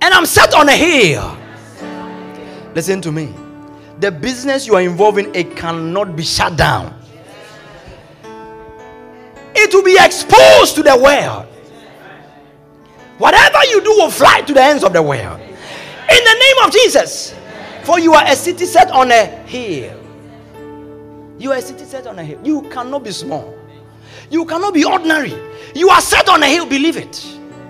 And 0.00 0.14
I'm 0.14 0.24
set 0.24 0.54
on 0.54 0.68
a 0.68 0.76
hill. 0.76 1.36
Listen 2.72 3.00
to 3.02 3.10
me. 3.10 3.34
The 3.98 4.12
business 4.12 4.68
you 4.68 4.76
are 4.76 4.82
involved 4.82 5.18
in, 5.18 5.34
it 5.34 5.56
cannot 5.56 6.14
be 6.14 6.22
shut 6.22 6.56
down. 6.56 6.94
It 9.56 9.74
will 9.74 9.82
be 9.82 9.96
exposed 10.00 10.76
to 10.76 10.84
the 10.84 10.96
world. 10.96 11.48
Whatever 13.20 13.62
you 13.68 13.82
do 13.84 13.90
will 13.90 14.10
fly 14.10 14.40
to 14.40 14.54
the 14.54 14.62
ends 14.62 14.82
of 14.82 14.94
the 14.94 15.02
world. 15.02 15.38
In 15.40 16.24
the 16.24 16.36
name 16.40 16.64
of 16.64 16.72
Jesus. 16.72 17.34
For 17.84 18.00
you 18.00 18.14
are 18.14 18.24
a 18.26 18.34
city 18.34 18.64
set 18.64 18.90
on 18.90 19.10
a 19.10 19.26
hill. 19.26 20.00
You 21.38 21.52
are 21.52 21.58
a 21.58 21.60
city 21.60 21.84
set 21.84 22.06
on 22.06 22.18
a 22.18 22.24
hill. 22.24 22.40
You 22.42 22.62
cannot 22.70 23.04
be 23.04 23.10
small. 23.10 23.54
You 24.30 24.46
cannot 24.46 24.72
be 24.72 24.86
ordinary. 24.86 25.34
You 25.74 25.90
are 25.90 26.00
set 26.00 26.30
on 26.30 26.42
a 26.42 26.46
hill. 26.46 26.64
Believe 26.64 26.96
it. 26.96 27.22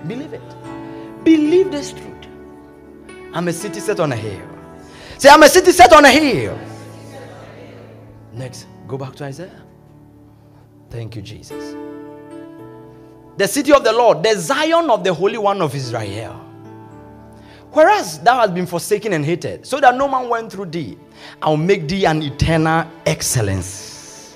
Believe 0.07 0.31
it. 0.31 1.23
Believe 1.25 1.69
this 1.69 1.91
truth. 1.91 2.27
I'm 3.33 3.49
a 3.49 3.53
city 3.53 3.81
set 3.81 3.99
on 3.99 4.13
a 4.13 4.15
hill. 4.15 4.47
Say, 5.17 5.27
I'm 5.27 5.43
a 5.43 5.49
city 5.49 5.73
set 5.73 5.91
on 5.91 6.05
a 6.05 6.11
hill. 6.11 6.57
Next, 8.31 8.67
go 8.87 8.97
back 8.97 9.15
to 9.15 9.25
Isaiah. 9.25 9.61
Thank 10.89 11.17
you, 11.17 11.21
Jesus 11.21 11.90
the 13.41 13.47
city 13.47 13.73
of 13.73 13.83
the 13.83 13.91
Lord, 13.91 14.21
the 14.21 14.37
Zion 14.37 14.91
of 14.91 15.03
the 15.03 15.11
Holy 15.11 15.39
One 15.39 15.63
of 15.63 15.73
Israel. 15.73 16.33
Whereas 17.71 18.19
thou 18.19 18.39
hast 18.39 18.53
been 18.53 18.67
forsaken 18.67 19.13
and 19.13 19.25
hated, 19.25 19.65
so 19.65 19.79
that 19.79 19.95
no 19.95 20.07
man 20.07 20.29
went 20.29 20.51
through 20.51 20.67
thee, 20.67 20.95
I'll 21.41 21.57
make 21.57 21.87
thee 21.87 22.05
an 22.05 22.21
eternal 22.21 22.85
excellence. 23.03 24.35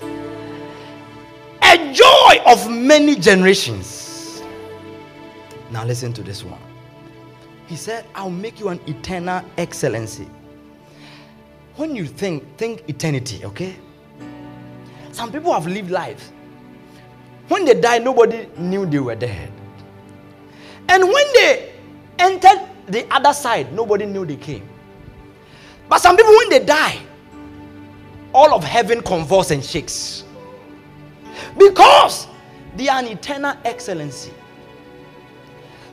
A 1.61 1.93
joy 1.93 2.41
of 2.47 2.67
many 2.71 3.15
generations. 3.15 4.41
Now 5.69 5.85
listen 5.85 6.11
to 6.13 6.23
this 6.23 6.43
one. 6.43 6.61
He 7.67 7.75
said, 7.75 8.07
I'll 8.15 8.31
make 8.31 8.59
you 8.59 8.69
an 8.69 8.79
eternal 8.87 9.45
excellency. 9.59 10.27
When 11.75 11.95
you 11.95 12.07
think, 12.07 12.57
think 12.57 12.89
eternity, 12.89 13.45
okay? 13.45 13.75
Some 15.11 15.31
people 15.31 15.53
have 15.53 15.67
lived 15.67 15.91
lives 15.91 16.31
when 17.47 17.65
they 17.65 17.79
died, 17.79 18.03
nobody 18.03 18.47
knew 18.57 18.85
they 18.85 18.99
were 18.99 19.15
dead. 19.15 19.51
And 20.89 21.03
when 21.03 21.33
they 21.33 21.73
entered 22.19 22.61
the 22.87 23.05
other 23.13 23.33
side, 23.33 23.73
nobody 23.73 24.05
knew 24.05 24.25
they 24.25 24.35
came. 24.35 24.67
But 25.87 25.99
some 26.01 26.17
people, 26.17 26.35
when 26.35 26.49
they 26.49 26.59
die, 26.63 26.99
all 28.33 28.53
of 28.53 28.63
heaven 28.63 29.01
convulses 29.01 29.51
and 29.51 29.63
shakes. 29.63 30.23
Because 31.57 32.27
they 32.75 32.89
are 32.89 32.99
an 32.99 33.07
eternal 33.07 33.55
excellency. 33.63 34.33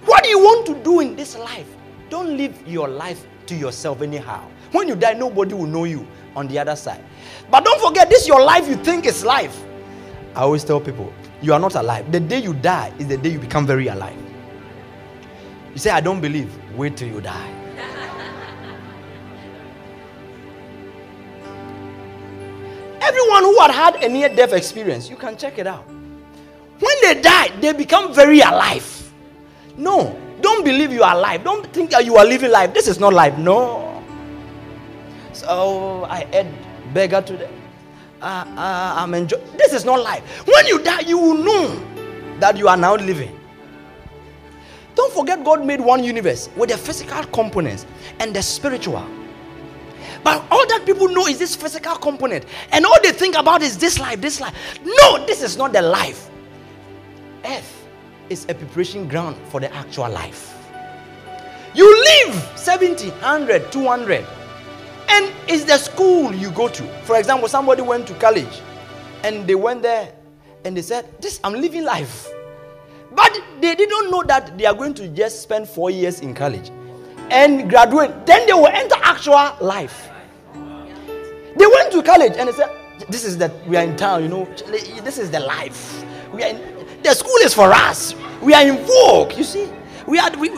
What 0.05 0.25
do 0.25 0.31
you 0.31 0.39
want 0.39 0.67
to 0.67 0.75
do 0.83 1.01
in 1.01 1.15
this 1.15 1.37
life? 1.39 1.69
Don't 2.11 2.37
live 2.37 2.67
your 2.67 2.89
life 2.89 3.25
to 3.47 3.55
yourself 3.55 4.03
anyhow. 4.03 4.49
When 4.73 4.89
you 4.89 4.97
die, 4.97 5.13
nobody 5.15 5.55
will 5.55 5.67
know 5.67 5.85
you 5.85 6.07
on 6.35 6.49
the 6.49 6.59
other 6.59 6.77
side. 6.77 7.05
But 7.51 7.65
don't 7.65 7.81
forget, 7.81 8.09
this 8.09 8.27
your 8.27 8.43
life 8.43 8.69
you 8.69 8.77
think 8.77 9.07
is 9.07 9.25
life. 9.25 9.63
I 10.35 10.41
always 10.43 10.65
tell 10.65 10.81
people 10.81 11.13
you 11.43 11.53
are 11.53 11.61
not 11.61 11.75
alive. 11.75 12.11
The 12.11 12.21
day 12.21 12.39
you 12.39 12.55
die 12.55 12.91
is 12.99 13.09
the 13.09 13.19
day 13.19 13.29
you 13.31 13.39
become 13.39 13.67
very 13.67 13.89
alive. 13.89 14.17
You 15.73 15.79
say, 15.79 15.91
I 15.91 16.01
don't 16.01 16.21
believe. 16.21 16.51
Wait 16.77 16.97
till 16.97 17.09
you 17.09 17.21
die. 17.21 17.51
Everyone 23.03 23.43
who 23.45 23.61
had 23.61 23.71
had 23.71 24.03
a 24.03 24.09
near 24.09 24.35
death 24.35 24.55
experience, 24.55 25.11
you 25.11 25.17
can 25.17 25.37
check 25.37 25.59
it 25.59 25.67
out. 25.67 25.87
When 26.79 26.97
they 27.03 27.21
die, 27.21 27.49
they 27.61 27.73
become 27.75 28.15
very 28.15 28.41
alive. 28.41 29.13
No, 29.77 30.19
don't 30.41 30.65
believe 30.65 30.93
you 30.93 31.03
are 31.03 31.15
alive. 31.15 31.45
Don't 31.45 31.71
think 31.73 31.91
that 31.91 32.05
you 32.07 32.17
are 32.17 32.25
living 32.25 32.51
life. 32.51 32.73
This 32.73 32.89
is 32.89 32.99
not 32.99 33.13
life. 33.13 33.37
No. 33.39 34.03
So 35.33 36.05
I 36.09 36.27
ate 36.33 36.47
burger 36.95 37.21
today 37.23 37.62
uh, 38.23 38.95
I'm 38.97 39.15
enjoying. 39.15 39.45
This 39.57 39.73
is 39.73 39.85
not 39.85 40.01
life. 40.03 40.47
When 40.47 40.67
you 40.67 40.83
die, 40.83 41.01
you 41.01 41.19
will 41.19 41.35
know 41.35 42.39
that 42.39 42.57
you 42.57 42.69
are 42.69 42.77
now 42.77 42.95
living. 42.97 43.39
Don't 44.95 45.13
forget, 45.13 45.43
God 45.45 45.65
made 45.65 45.81
one 45.81 46.05
universe 46.05 46.51
with 46.57 46.71
the 46.71 46.77
physical 46.77 47.25
components 47.25 47.87
and 48.21 48.35
the 48.35 48.43
spiritual. 48.43 49.07
But 50.23 50.45
all 50.51 50.67
that 50.69 50.85
people 50.87 51.09
know 51.09 51.27
is 51.27 51.39
this 51.39 51.57
physical 51.57 51.97
component, 51.97 52.45
and 52.71 52.87
all 52.87 53.01
they 53.03 53.13
think 53.13 53.37
about 53.37 53.63
is 53.63 53.79
this 53.79 53.99
life, 53.99 54.21
this 54.21 54.41
life. 54.41 54.55
No, 54.85 55.25
this 55.27 55.43
is 55.43 55.57
not 55.57 55.73
the 55.73 55.83
life. 55.83 56.31
Earth 57.45 57.87
is 58.29 58.45
a 58.49 58.55
preparation 58.55 59.09
ground 59.09 59.37
for 59.49 59.61
the 59.61 59.73
actual 59.75 60.09
life. 60.11 60.57
You 61.75 61.91
live 62.27 62.35
70, 62.57 63.09
100, 63.11 63.73
200 63.73 64.27
and 65.13 65.33
it's 65.47 65.65
the 65.65 65.77
school 65.79 66.35
you 66.35 66.51
go 66.51 66.69
to. 66.69 66.83
For 67.05 67.17
example, 67.19 67.49
somebody 67.49 67.83
went 67.83 68.07
to 68.09 68.15
college 68.15 68.61
and 69.23 69.47
they 69.47 69.55
went 69.55 69.83
there 69.83 70.13
and 70.65 70.77
they 70.77 70.83
said, 70.83 71.07
This 71.21 71.41
I'm 71.45 71.53
living 71.55 71.85
life. 71.85 72.29
But 73.15 73.39
they 73.61 73.75
didn't 73.75 74.11
know 74.11 74.23
that 74.23 74.57
they 74.57 74.65
are 74.65 74.75
going 74.75 74.95
to 74.95 75.09
just 75.09 75.43
spend 75.43 75.69
four 75.69 75.91
years 75.91 76.21
in 76.21 76.35
college 76.35 76.71
and 77.31 77.69
graduate. 77.69 78.25
Then 78.25 78.47
they 78.47 78.55
will 78.55 78.69
enter 78.69 78.97
actual 79.03 79.55
life. 79.61 80.09
They 80.55 81.67
went 81.67 81.93
to 81.93 82.03
college 82.03 82.33
and 82.37 82.49
they 82.49 82.53
said, 82.53 82.71
This 83.11 83.25
is 83.25 83.37
that 83.39 83.53
we 83.69 83.77
are 83.77 83.85
in 83.85 83.97
town, 83.97 84.23
you 84.23 84.29
know, 84.29 84.45
this 85.05 85.19
is 85.19 85.31
the 85.31 85.41
life. 85.41 86.05
We 86.33 86.43
are 86.43 86.49
in, 86.49 87.03
the 87.03 87.13
school 87.15 87.37
is 87.43 87.53
for 87.53 87.71
us. 87.71 88.15
We 88.41 88.55
are 88.55 88.67
in 88.67 88.79
vogue, 88.87 89.37
you 89.37 89.45
see. 89.45 89.69
We 90.07 90.19
are 90.19 90.31
we 90.39 90.49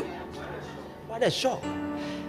what 1.08 1.22
a 1.22 1.30
shock. 1.30 1.62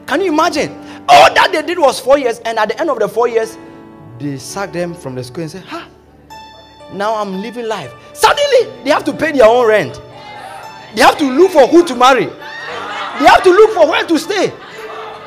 Can 0.08 0.22
you 0.22 0.32
imagine? 0.32 0.85
All 1.08 1.34
that 1.34 1.50
they 1.52 1.62
did 1.62 1.80
was 1.80 2.00
four 2.00 2.18
years, 2.18 2.40
and 2.40 2.58
at 2.58 2.70
the 2.70 2.80
end 2.80 2.90
of 2.90 3.00
the 3.00 3.08
four 3.08 3.28
years, 3.28 3.58
they 4.20 4.38
sacked 4.38 4.74
them 4.74 4.94
from 4.94 5.16
the 5.16 5.24
school 5.24 5.44
and 5.44 5.52
said, 5.52 5.64
Ha, 5.66 5.88
now 6.94 7.16
I'm 7.16 7.42
living 7.42 7.68
life. 7.68 7.94
Suddenly, 8.14 8.84
they 8.84 8.90
have 8.90 9.04
to 9.06 9.14
pay 9.14 9.32
their 9.32 9.46
own 9.48 9.68
rent. 9.68 10.02
They 10.96 11.02
have 11.02 11.18
to 11.18 11.26
look 11.30 11.52
for 11.52 11.68
who 11.68 11.86
to 11.86 11.96
marry. 11.96 12.26
They 12.26 13.26
have 13.26 13.44
to 13.44 13.50
look 13.50 13.74
for 13.74 13.88
where 13.90 14.06
to 14.06 14.18
stay. 14.18 14.52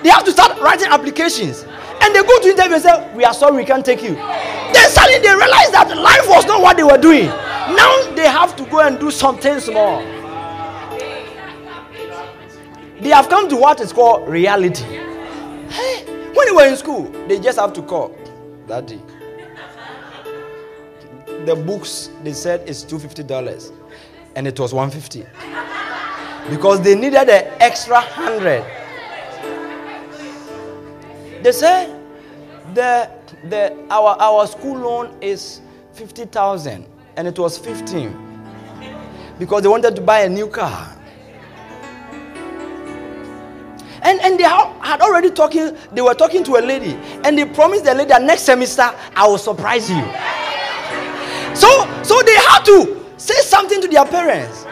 They 0.03 0.09
have 0.11 0.25
to 0.25 0.33
start 0.33 0.59
writing 0.61 0.89
applications. 0.89 1.65
And 2.01 2.15
they 2.15 2.23
go 2.23 2.41
to 2.41 2.49
interview 2.49 2.75
and 2.75 2.83
say, 2.83 3.15
We 3.15 3.25
are 3.25 3.35
sorry, 3.35 3.57
we 3.57 3.65
can't 3.65 3.85
take 3.85 4.03
you. 4.03 4.15
Then 4.15 4.91
suddenly 4.91 5.21
they 5.21 5.35
realize 5.35 5.71
that 5.73 5.95
life 5.97 6.29
was 6.29 6.47
not 6.47 6.63
what 6.63 6.77
they 6.77 6.85
were 6.85 6.99
doing. 6.99 7.27
Now 7.27 8.15
they 8.15 8.27
have 8.27 8.57
to 8.57 8.65
go 8.67 8.81
and 8.81 8.99
do 8.99 9.11
something 9.11 9.61
small. 9.61 10.01
They 13.01 13.11
have 13.11 13.29
come 13.29 13.49
to 13.49 13.57
what 13.57 13.81
is 13.81 13.93
called 13.93 14.29
reality. 14.29 15.08
Hey, 15.71 16.05
when 16.35 16.47
you 16.49 16.57
were 16.57 16.67
in 16.67 16.77
school, 16.77 17.05
they 17.27 17.39
just 17.39 17.59
have 17.59 17.73
to 17.75 17.83
call 17.83 18.17
daddy. 18.67 19.01
The 21.45 21.55
books 21.55 22.11
they 22.25 22.33
said 22.33 22.69
is 22.69 22.83
two 22.83 22.99
fifty 22.99 23.23
dollars, 23.23 23.73
and 24.35 24.47
it 24.47 24.59
was 24.59 24.75
one 24.75 24.91
fifty 24.91 25.25
because 26.51 26.81
they 26.83 26.95
needed 26.95 27.29
an 27.29 27.45
extra 27.61 28.01
hundred. 28.01 28.65
They 31.43 31.53
said 31.53 31.95
the 32.75 33.11
the 33.49 33.77
our 33.91 34.17
our 34.21 34.47
school 34.47 34.77
loan 34.79 35.17
is 35.21 35.61
fifty 35.93 36.25
thousand, 36.25 36.87
and 37.17 37.29
it 37.29 37.39
was 37.39 37.57
fifteen 37.57 38.17
because 39.39 39.63
they 39.63 39.69
wanted 39.69 39.95
to 39.97 40.03
buy 40.03 40.21
a 40.21 40.29
new 40.29 40.49
car. 40.49 40.98
And, 44.03 44.21
and 44.21 44.39
they 44.39 44.45
had 44.45 45.01
already 45.01 45.31
talking, 45.31 45.77
they 45.93 46.01
were 46.01 46.15
talking 46.15 46.45
to 46.45 46.57
a 46.57 46.63
lady, 46.63 46.93
and 47.25 47.37
they 47.37 47.45
promised 47.45 47.85
the 47.85 47.95
lady 47.95 48.09
that 48.09 48.23
next 48.23 48.43
semester 48.43 48.91
I 49.17 49.27
will 49.27 49.39
surprise 49.39 49.91
you. 49.91 50.03
So, 51.55 51.69
so 52.05 52.23
they 52.23 52.35
had 52.37 52.63
to 52.67 53.05
say 53.17 53.35
something 53.43 53.81
to 53.81 53.89
their 53.89 54.05
parents. 54.05 54.65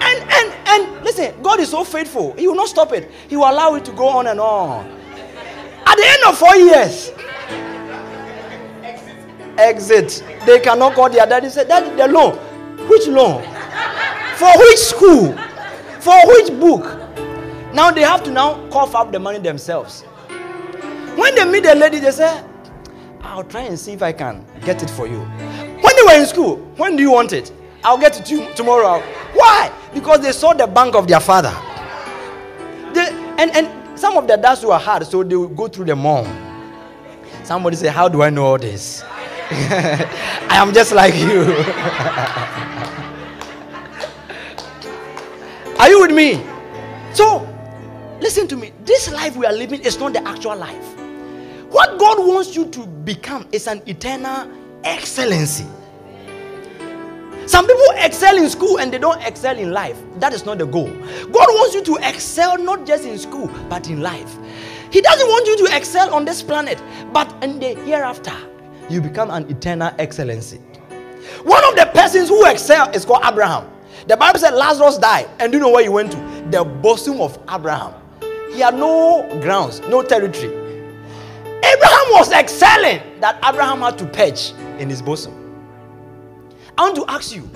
And 0.00 0.22
and 0.30 0.52
and 0.66 1.04
listen, 1.04 1.34
God 1.42 1.60
is 1.60 1.70
so 1.70 1.84
faithful. 1.84 2.32
He 2.34 2.46
will 2.48 2.54
not 2.54 2.68
stop 2.68 2.92
it. 2.92 3.10
He 3.28 3.36
will 3.36 3.50
allow 3.50 3.74
it 3.74 3.84
to 3.86 3.92
go 3.92 4.08
on 4.08 4.26
and 4.26 4.40
on. 4.40 4.86
At 5.86 5.96
the 5.96 6.06
end 6.06 6.22
of 6.26 6.38
four 6.38 6.56
years, 6.56 7.12
exit. 9.58 10.24
They 10.46 10.60
cannot 10.60 10.94
call 10.94 11.10
their 11.10 11.26
daddy. 11.26 11.48
Say, 11.50 11.66
Daddy, 11.66 11.94
the 11.96 12.08
loan. 12.08 12.36
Which 12.88 13.06
loan? 13.06 13.42
For 14.36 14.50
which 14.58 14.78
school? 14.78 15.36
For 16.00 16.26
which 16.26 16.50
book? 16.58 17.01
Now 17.74 17.90
they 17.90 18.02
have 18.02 18.22
to 18.24 18.30
now 18.30 18.68
cough 18.70 18.94
up 18.94 19.12
the 19.12 19.18
money 19.18 19.38
themselves. 19.38 20.02
When 21.16 21.34
they 21.34 21.44
meet 21.44 21.64
the 21.64 21.74
lady, 21.74 22.00
they 22.00 22.10
say, 22.10 22.42
I'll 23.22 23.44
try 23.44 23.62
and 23.62 23.78
see 23.78 23.92
if 23.92 24.02
I 24.02 24.12
can 24.12 24.44
get 24.64 24.82
it 24.82 24.90
for 24.90 25.06
you. 25.06 25.20
When 25.20 25.96
they 25.96 26.02
were 26.04 26.20
in 26.20 26.26
school, 26.26 26.56
when 26.76 26.96
do 26.96 27.02
you 27.02 27.10
want 27.10 27.32
it? 27.32 27.52
I'll 27.84 27.98
get 27.98 28.18
it 28.18 28.26
to 28.26 28.36
you 28.36 28.54
tomorrow. 28.54 29.00
Why? 29.34 29.72
Because 29.94 30.20
they 30.20 30.32
saw 30.32 30.52
the 30.52 30.66
bank 30.66 30.94
of 30.94 31.08
their 31.08 31.20
father. 31.20 31.54
They, 32.92 33.08
and, 33.38 33.50
and 33.56 33.98
some 33.98 34.16
of 34.16 34.26
the 34.28 34.36
dads 34.36 34.64
were 34.64 34.78
hard, 34.78 35.06
so 35.06 35.22
they 35.22 35.36
would 35.36 35.56
go 35.56 35.68
through 35.68 35.86
the 35.86 35.96
mom. 35.96 36.26
Somebody 37.44 37.76
say, 37.76 37.88
How 37.88 38.08
do 38.08 38.22
I 38.22 38.30
know 38.30 38.44
all 38.44 38.58
this? 38.58 39.02
I 39.50 40.56
am 40.56 40.72
just 40.72 40.92
like 40.92 41.14
you. 41.14 41.42
are 45.78 45.88
you 45.88 46.00
with 46.00 46.12
me? 46.12 46.42
So, 47.14 47.46
listen 48.22 48.46
to 48.48 48.56
me. 48.56 48.72
This 48.84 49.10
life 49.10 49.36
we 49.36 49.44
are 49.44 49.52
living 49.52 49.80
is 49.82 49.98
not 49.98 50.12
the 50.12 50.26
actual 50.26 50.56
life. 50.56 50.96
What 51.70 51.98
God 51.98 52.18
wants 52.26 52.54
you 52.54 52.66
to 52.70 52.86
become 52.86 53.48
is 53.50 53.66
an 53.66 53.82
eternal 53.86 54.48
excellency. 54.84 55.66
Some 57.46 57.66
people 57.66 57.84
excel 57.96 58.36
in 58.36 58.48
school 58.48 58.78
and 58.78 58.92
they 58.92 58.98
don't 58.98 59.20
excel 59.22 59.58
in 59.58 59.72
life. 59.72 60.00
That 60.20 60.32
is 60.32 60.46
not 60.46 60.58
the 60.58 60.66
goal. 60.66 60.88
God 60.88 61.48
wants 61.48 61.74
you 61.74 61.82
to 61.82 61.96
excel 62.08 62.56
not 62.56 62.86
just 62.86 63.04
in 63.04 63.18
school, 63.18 63.48
but 63.68 63.88
in 63.88 64.00
life. 64.00 64.36
He 64.92 65.00
doesn't 65.00 65.26
want 65.26 65.46
you 65.46 65.66
to 65.66 65.76
excel 65.76 66.14
on 66.14 66.24
this 66.24 66.42
planet, 66.42 66.80
but 67.12 67.32
in 67.42 67.58
the 67.58 67.74
hereafter, 67.74 68.34
you 68.88 69.00
become 69.00 69.30
an 69.30 69.50
eternal 69.50 69.92
excellency. 69.98 70.58
One 71.42 71.64
of 71.64 71.74
the 71.76 71.90
persons 71.92 72.28
who 72.28 72.46
excel 72.46 72.90
is 72.90 73.04
called 73.04 73.24
Abraham. 73.24 73.68
The 74.06 74.16
Bible 74.16 74.38
said 74.38 74.50
Lazarus 74.54 74.98
died, 74.98 75.28
and 75.38 75.50
do 75.50 75.58
you 75.58 75.64
know 75.64 75.70
where 75.70 75.82
he 75.82 75.88
went 75.88 76.12
to? 76.12 76.18
The 76.50 76.64
bosom 76.64 77.20
of 77.20 77.38
Abraham. 77.50 77.94
He 78.52 78.60
had 78.60 78.74
no 78.74 79.26
grounds, 79.40 79.80
no 79.80 80.02
territory. 80.02 80.52
Abraham 81.64 82.06
was 82.10 82.32
excelling 82.32 83.00
that 83.20 83.38
Abraham 83.44 83.80
had 83.80 83.96
to 83.98 84.06
perch 84.06 84.52
in 84.78 84.90
his 84.90 85.00
bosom. 85.00 85.32
I 86.76 86.82
want 86.82 86.96
to 86.96 87.04
ask 87.08 87.34
you 87.34 87.48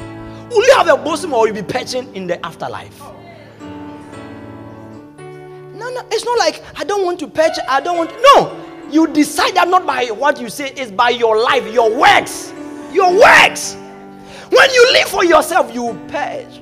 will 0.50 0.64
you 0.66 0.74
have 0.74 0.88
a 0.88 0.96
bosom 0.96 1.32
or 1.32 1.40
will 1.40 1.48
you 1.48 1.54
be 1.54 1.62
perching 1.62 2.14
in 2.14 2.26
the 2.26 2.44
afterlife? 2.44 2.98
No, 5.74 5.90
no, 5.90 6.02
it's 6.10 6.24
not 6.24 6.38
like 6.38 6.62
I 6.76 6.84
don't 6.84 7.04
want 7.04 7.18
to 7.20 7.28
perch, 7.28 7.58
I 7.68 7.80
don't 7.80 7.98
want 7.98 8.10
to. 8.10 8.16
No, 8.34 8.64
you 8.90 9.06
decide 9.08 9.54
that 9.56 9.68
not 9.68 9.84
by 9.86 10.06
what 10.06 10.40
you 10.40 10.48
say, 10.48 10.70
it's 10.76 10.90
by 10.90 11.10
your 11.10 11.38
life, 11.42 11.70
your 11.72 11.94
works. 11.94 12.52
Your 12.92 13.12
works. 13.12 13.74
When 14.48 14.70
you 14.70 14.92
live 14.92 15.08
for 15.08 15.24
yourself, 15.24 15.74
you 15.74 16.00
perch. 16.08 16.60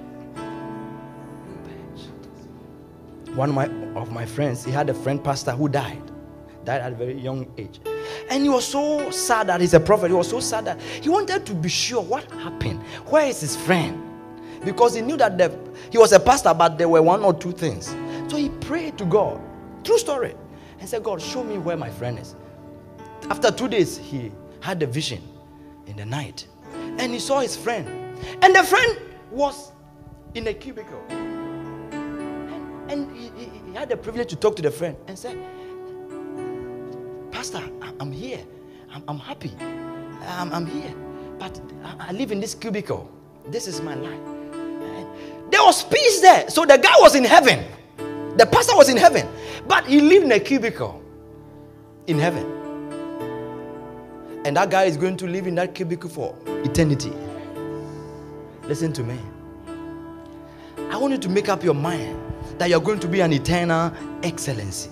One 3.36 3.50
of 3.50 3.54
my, 3.54 3.83
of 3.94 4.12
my 4.12 4.26
friends, 4.26 4.64
he 4.64 4.70
had 4.70 4.90
a 4.90 4.94
friend 4.94 5.22
pastor 5.22 5.52
who 5.52 5.68
died 5.68 6.10
died 6.64 6.80
at 6.80 6.92
a 6.92 6.94
very 6.94 7.18
young 7.18 7.46
age. 7.58 7.80
And 8.30 8.42
he 8.42 8.48
was 8.48 8.66
so 8.66 9.10
sad 9.10 9.48
that 9.48 9.60
he's 9.60 9.74
a 9.74 9.80
prophet. 9.80 10.08
He 10.08 10.16
was 10.16 10.28
so 10.28 10.40
sad 10.40 10.64
that 10.64 10.80
he 10.80 11.08
wanted 11.08 11.44
to 11.46 11.54
be 11.54 11.68
sure 11.68 12.02
what 12.02 12.30
happened. 12.32 12.82
Where 13.06 13.26
is 13.26 13.40
his 13.40 13.56
friend? 13.56 14.00
Because 14.64 14.94
he 14.94 15.02
knew 15.02 15.16
that 15.18 15.36
the, 15.36 15.56
he 15.90 15.98
was 15.98 16.12
a 16.12 16.20
pastor, 16.20 16.54
but 16.54 16.78
there 16.78 16.88
were 16.88 17.02
one 17.02 17.22
or 17.22 17.34
two 17.34 17.52
things. 17.52 17.94
So 18.28 18.36
he 18.36 18.48
prayed 18.48 18.96
to 18.98 19.04
God. 19.04 19.40
True 19.84 19.98
story. 19.98 20.34
And 20.80 20.88
said, 20.88 21.02
God, 21.02 21.20
show 21.20 21.44
me 21.44 21.58
where 21.58 21.76
my 21.76 21.90
friend 21.90 22.18
is. 22.18 22.34
After 23.30 23.50
two 23.50 23.68
days, 23.68 23.98
he 23.98 24.32
had 24.60 24.82
a 24.82 24.86
vision 24.86 25.22
in 25.86 25.96
the 25.96 26.04
night. 26.04 26.46
And 26.98 27.12
he 27.12 27.18
saw 27.18 27.40
his 27.40 27.56
friend. 27.56 27.86
And 28.42 28.54
the 28.54 28.62
friend 28.62 28.98
was 29.30 29.72
in 30.34 30.46
a 30.46 30.54
cubicle. 30.54 31.02
And, 31.10 32.90
and 32.90 33.16
he, 33.16 33.30
he, 33.36 33.53
he 33.74 33.78
had 33.80 33.88
the 33.88 33.96
privilege 33.96 34.28
to 34.28 34.36
talk 34.36 34.54
to 34.54 34.62
the 34.62 34.70
friend 34.70 34.96
and 35.08 35.18
said, 35.18 35.36
Pastor, 37.32 37.60
I'm 37.98 38.12
here. 38.12 38.38
I'm, 38.88 39.02
I'm 39.08 39.18
happy. 39.18 39.50
I'm, 40.28 40.52
I'm, 40.52 40.64
here. 40.64 40.94
But 41.40 41.60
I, 41.82 42.12
live 42.12 42.30
in 42.30 42.38
this 42.38 42.54
cubicle. 42.54 43.10
This 43.48 43.66
is 43.66 43.80
my 43.80 43.96
life. 43.96 44.20
There 45.50 45.60
was 45.60 45.82
peace 45.82 46.20
there. 46.20 46.48
So 46.50 46.64
the 46.64 46.78
guy 46.78 46.94
was 47.00 47.16
in 47.16 47.24
heaven. 47.24 47.64
The 48.36 48.46
pastor 48.46 48.76
was 48.76 48.88
in 48.88 48.96
heaven. 48.96 49.26
But 49.66 49.86
he 49.86 50.00
lived 50.00 50.26
in 50.26 50.30
a 50.30 50.38
cubicle 50.38 51.02
in 52.06 52.20
heaven. 52.20 52.46
And 54.44 54.56
that 54.56 54.70
guy 54.70 54.84
is 54.84 54.96
going 54.96 55.16
to 55.16 55.26
live 55.26 55.48
in 55.48 55.56
that 55.56 55.74
cubicle 55.74 56.10
for 56.10 56.38
eternity. 56.46 57.12
Listen 58.68 58.92
to 58.92 59.02
me. 59.02 59.18
I 60.92 60.96
want 60.96 61.10
you 61.10 61.18
to 61.18 61.28
make 61.28 61.48
up 61.48 61.64
your 61.64 61.74
mind 61.74 62.23
that 62.58 62.68
you're 62.70 62.80
going 62.80 63.00
to 63.00 63.08
be 63.08 63.20
an 63.20 63.32
eternal 63.32 63.92
excellency 64.22 64.90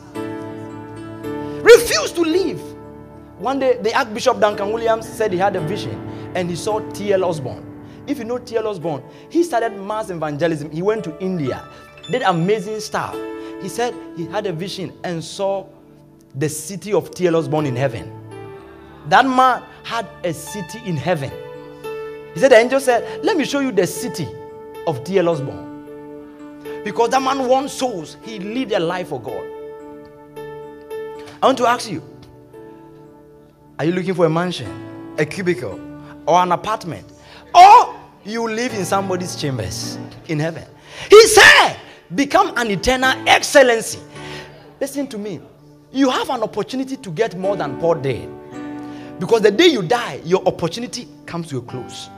Refuse 1.62 2.10
to 2.12 2.22
leave. 2.22 2.60
One 3.38 3.58
day, 3.60 3.78
the 3.80 3.96
Archbishop 3.96 4.40
Duncan 4.40 4.72
Williams 4.72 5.08
said 5.08 5.32
he 5.32 5.38
had 5.38 5.54
a 5.54 5.60
vision 5.60 5.94
and 6.34 6.50
he 6.50 6.56
saw 6.56 6.80
T.L. 6.90 7.24
Osborn. 7.24 7.64
If 8.06 8.18
you 8.18 8.24
know 8.24 8.38
T.L. 8.38 8.66
Osborn, 8.66 9.02
he 9.30 9.44
started 9.44 9.76
mass 9.76 10.10
evangelism. 10.10 10.70
He 10.70 10.82
went 10.82 11.04
to 11.04 11.16
India, 11.20 11.64
did 12.10 12.22
amazing 12.22 12.80
stuff. 12.80 13.16
He 13.62 13.68
said 13.68 13.94
he 14.16 14.26
had 14.26 14.46
a 14.46 14.52
vision 14.52 14.92
and 15.04 15.22
saw 15.22 15.66
the 16.34 16.48
city 16.48 16.92
of 16.92 17.14
T.L. 17.14 17.36
Osborn 17.36 17.66
in 17.66 17.76
heaven. 17.76 18.12
That 19.08 19.24
man 19.24 19.62
had 19.84 20.08
a 20.24 20.32
city 20.32 20.80
in 20.84 20.96
heaven. 20.96 21.30
He 22.34 22.40
said, 22.40 22.50
The 22.50 22.56
angel 22.56 22.80
said, 22.80 23.24
Let 23.24 23.36
me 23.36 23.44
show 23.44 23.60
you 23.60 23.70
the 23.70 23.86
city 23.86 24.26
of 24.86 25.04
T.L. 25.04 25.28
Osborn. 25.28 25.71
Because 26.84 27.10
that 27.10 27.22
man 27.22 27.46
won 27.46 27.68
souls, 27.68 28.16
he 28.22 28.38
lived 28.38 28.72
a 28.72 28.80
life 28.80 29.08
for 29.08 29.20
God. 29.20 29.44
I 31.42 31.46
want 31.46 31.58
to 31.58 31.66
ask 31.66 31.90
you 31.90 32.02
Are 33.78 33.84
you 33.84 33.92
looking 33.92 34.14
for 34.14 34.26
a 34.26 34.30
mansion, 34.30 35.14
a 35.18 35.24
cubicle, 35.24 35.80
or 36.26 36.40
an 36.42 36.52
apartment? 36.52 37.06
Or 37.54 37.94
you 38.24 38.48
live 38.48 38.72
in 38.74 38.84
somebody's 38.84 39.36
chambers 39.36 39.98
in 40.28 40.38
heaven? 40.38 40.64
He 41.10 41.26
said, 41.26 41.76
Become 42.14 42.54
an 42.56 42.70
eternal 42.70 43.12
excellency. 43.28 43.98
Listen 44.80 45.06
to 45.08 45.18
me. 45.18 45.40
You 45.92 46.10
have 46.10 46.30
an 46.30 46.42
opportunity 46.42 46.96
to 46.96 47.10
get 47.10 47.36
more 47.36 47.56
than 47.56 47.78
Paul 47.78 47.96
did. 47.96 48.28
Because 49.18 49.42
the 49.42 49.50
day 49.50 49.66
you 49.68 49.82
die, 49.82 50.20
your 50.24 50.46
opportunity 50.46 51.06
comes 51.26 51.48
to 51.48 51.58
a 51.58 51.62
close. 51.62 52.08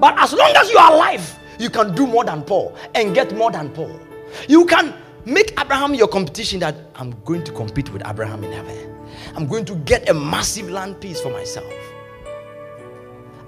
But 0.00 0.18
as 0.18 0.32
long 0.32 0.52
as 0.56 0.70
you 0.70 0.78
are 0.78 0.92
alive, 0.94 1.38
you 1.58 1.70
can 1.70 1.94
do 1.94 2.06
more 2.06 2.24
than 2.24 2.42
Paul 2.42 2.76
and 2.94 3.14
get 3.14 3.34
more 3.36 3.50
than 3.50 3.70
Paul. 3.70 4.00
You 4.48 4.66
can 4.66 4.94
Make 5.26 5.60
Abraham 5.60 5.92
your 5.92 6.06
competition 6.06 6.60
that 6.60 6.76
I'm 6.94 7.10
going 7.24 7.42
to 7.42 7.50
compete 7.52 7.92
with 7.92 8.00
Abraham 8.06 8.44
in 8.44 8.52
heaven. 8.52 8.94
I'm 9.34 9.48
going 9.48 9.64
to 9.64 9.74
get 9.74 10.08
a 10.08 10.14
massive 10.14 10.70
land 10.70 11.00
piece 11.00 11.20
for 11.20 11.30
myself. 11.30 11.66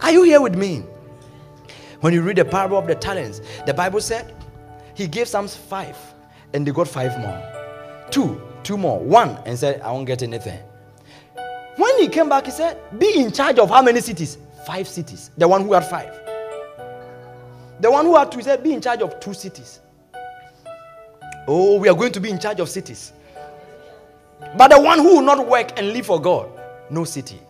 Are 0.01 0.11
you 0.11 0.25
here 0.25 0.41
with 0.41 0.57
me? 0.57 0.83
When 2.01 2.13
you 2.13 2.23
read 2.23 2.37
the 2.37 2.45
parable 2.45 2.79
of 2.79 2.89
the 2.89 2.97
talents, 2.97 3.41
the 3.65 3.73
Bible 3.73 4.01
said 4.01 4.35
he 4.95 5.07
gave 5.07 5.29
some 5.29 5.47
five 5.47 5.97
and 6.53 6.67
they 6.67 6.73
got 6.73 6.89
five 6.89 7.17
more. 7.21 7.41
Two, 8.11 8.43
two 8.65 8.77
more, 8.77 8.99
one, 8.99 9.39
and 9.47 9.57
said, 9.57 9.81
I 9.81 9.93
won't 9.93 10.09
get 10.09 10.25
anything. 10.25 10.59
When 11.77 11.97
he 12.01 12.09
came 12.09 12.29
back, 12.29 12.47
he 12.47 12.51
said, 12.51 12.77
Be 12.99 13.21
in 13.21 13.31
charge 13.31 13.61
of 13.61 13.69
how 13.71 13.83
many 13.83 14.01
cities? 14.01 14.37
Five 14.67 14.89
cities. 14.89 15.31
The 15.39 15.47
one 15.47 15.63
who 15.63 15.75
had 15.75 15.87
five. 15.87 16.28
The 17.81 17.91
one 17.91 18.05
who 18.07 18.17
had 18.17 18.33
to 18.33 18.43
said, 18.43 18.63
Be 18.63 18.73
in 18.73 18.81
charge 18.81 19.03
of 19.03 19.21
two 19.21 19.35
cities. 19.35 19.81
Oh, 21.47 21.79
we 21.79 21.89
are 21.89 21.95
going 21.95 22.13
to 22.13 22.21
be 22.21 22.31
in 22.31 22.39
charge 22.39 22.61
of 22.61 22.69
cities. 22.69 23.13
But 24.57 24.69
the 24.69 24.81
one 24.81 24.99
who 24.99 25.17
will 25.17 25.23
not 25.23 25.47
work 25.47 25.79
and 25.79 25.93
live 25.93 26.07
for 26.07 26.21
God, 26.21 26.49
no 26.91 27.05
city. 27.05 27.41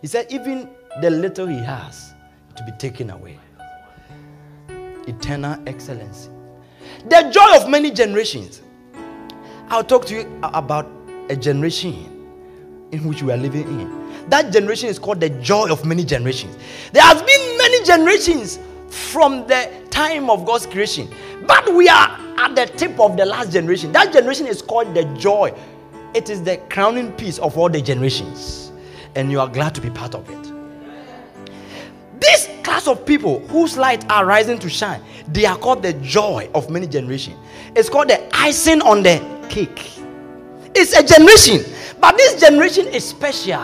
He 0.00 0.06
said, 0.06 0.26
even 0.30 0.68
the 1.00 1.10
little 1.10 1.46
he 1.46 1.58
has 1.58 2.12
to 2.56 2.64
be 2.64 2.72
taken 2.72 3.10
away. 3.10 3.38
Eternal 5.06 5.60
excellence. 5.66 6.28
The 7.08 7.30
joy 7.30 7.56
of 7.56 7.68
many 7.70 7.90
generations. 7.90 8.60
I'll 9.68 9.84
talk 9.84 10.06
to 10.06 10.14
you 10.14 10.40
about 10.42 10.86
a 11.28 11.36
generation 11.36 11.94
in 12.92 13.04
which 13.04 13.22
we 13.22 13.32
are 13.32 13.36
living 13.36 13.62
in. 13.80 14.28
That 14.28 14.52
generation 14.52 14.88
is 14.88 14.98
called 14.98 15.20
the 15.20 15.30
joy 15.30 15.70
of 15.70 15.84
many 15.84 16.04
generations. 16.04 16.56
There 16.92 17.02
has 17.02 17.22
been 17.22 17.58
many 17.58 17.84
generations 17.84 18.58
from 18.96 19.46
the 19.46 19.70
time 19.90 20.30
of 20.30 20.44
God's 20.44 20.66
creation, 20.66 21.08
but 21.46 21.72
we 21.72 21.88
are 21.88 22.18
at 22.38 22.54
the 22.54 22.66
tip 22.66 22.98
of 22.98 23.16
the 23.16 23.24
last 23.24 23.52
generation. 23.52 23.92
That 23.92 24.12
generation 24.12 24.46
is 24.46 24.62
called 24.62 24.94
the 24.94 25.04
joy. 25.18 25.54
It 26.14 26.30
is 26.30 26.42
the 26.42 26.56
crowning 26.70 27.12
piece 27.12 27.38
of 27.38 27.56
all 27.58 27.68
the 27.68 27.80
generations. 27.80 28.72
And 29.14 29.30
you 29.30 29.40
are 29.40 29.48
glad 29.48 29.74
to 29.74 29.80
be 29.80 29.90
part 29.90 30.14
of 30.14 30.28
it. 30.28 30.52
This 32.20 32.48
class 32.62 32.88
of 32.88 33.04
people 33.06 33.40
whose 33.48 33.76
light 33.76 34.04
are 34.10 34.24
rising 34.26 34.58
to 34.60 34.68
shine, 34.68 35.02
they 35.28 35.44
are 35.44 35.56
called 35.56 35.82
the 35.82 35.92
joy 35.94 36.48
of 36.54 36.70
many 36.70 36.86
generations. 36.86 37.36
It's 37.74 37.88
called 37.88 38.08
the 38.08 38.26
icing 38.34 38.80
on 38.82 39.02
the 39.02 39.20
cake. 39.48 39.92
It's 40.74 40.92
a 40.94 41.02
generation, 41.02 41.64
but 42.00 42.16
this 42.16 42.40
generation 42.40 42.86
is 42.88 43.04
special. 43.04 43.60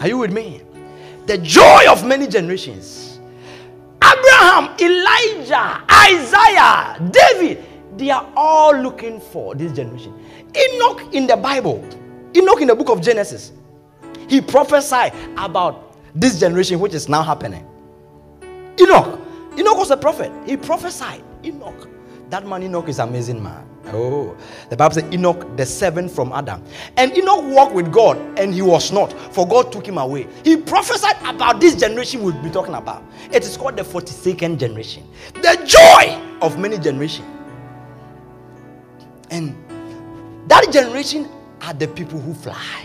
Are 0.00 0.06
you 0.06 0.18
with 0.18 0.32
me? 0.32 0.62
The 1.28 1.36
joy 1.36 1.82
of 1.90 2.06
many 2.06 2.26
generations. 2.26 3.20
Abraham, 4.02 4.74
Elijah, 4.80 5.84
Isaiah, 5.90 6.98
David, 7.10 7.66
they 7.98 8.08
are 8.08 8.26
all 8.34 8.74
looking 8.74 9.20
for 9.20 9.54
this 9.54 9.72
generation. 9.72 10.14
Enoch 10.56 11.12
in 11.12 11.26
the 11.26 11.36
Bible, 11.36 11.84
Enoch 12.34 12.62
in 12.62 12.68
the 12.68 12.74
book 12.74 12.88
of 12.88 13.02
Genesis, 13.02 13.52
he 14.26 14.40
prophesied 14.40 15.12
about 15.36 15.98
this 16.14 16.40
generation 16.40 16.80
which 16.80 16.94
is 16.94 17.10
now 17.10 17.22
happening. 17.22 17.66
Enoch, 18.80 19.20
Enoch 19.58 19.76
was 19.76 19.90
a 19.90 19.98
prophet. 19.98 20.32
He 20.46 20.56
prophesied. 20.56 21.22
Enoch, 21.44 21.88
that 22.30 22.46
man 22.46 22.62
Enoch 22.62 22.88
is 22.88 23.00
amazing 23.00 23.42
man. 23.42 23.67
Oh, 23.92 24.36
the 24.70 24.76
Bible 24.76 24.94
says 24.94 25.12
Enoch, 25.12 25.56
the 25.56 25.64
seventh 25.66 26.14
from 26.14 26.32
Adam. 26.32 26.62
And 26.96 27.16
Enoch 27.16 27.44
walked 27.44 27.74
with 27.74 27.92
God 27.92 28.18
and 28.38 28.52
he 28.52 28.62
was 28.62 28.92
not, 28.92 29.12
for 29.34 29.46
God 29.46 29.72
took 29.72 29.86
him 29.86 29.98
away. 29.98 30.26
He 30.44 30.56
prophesied 30.56 31.16
about 31.24 31.60
this 31.60 31.74
generation 31.74 32.22
we'll 32.22 32.40
be 32.42 32.50
talking 32.50 32.74
about. 32.74 33.02
It 33.32 33.44
is 33.44 33.56
called 33.56 33.76
the 33.76 33.82
42nd 33.82 34.58
generation, 34.58 35.08
the 35.34 35.62
joy 35.64 36.20
of 36.40 36.58
many 36.58 36.78
generations. 36.78 37.26
And 39.30 39.54
that 40.48 40.70
generation 40.72 41.28
are 41.62 41.74
the 41.74 41.88
people 41.88 42.18
who 42.18 42.34
fly. 42.34 42.84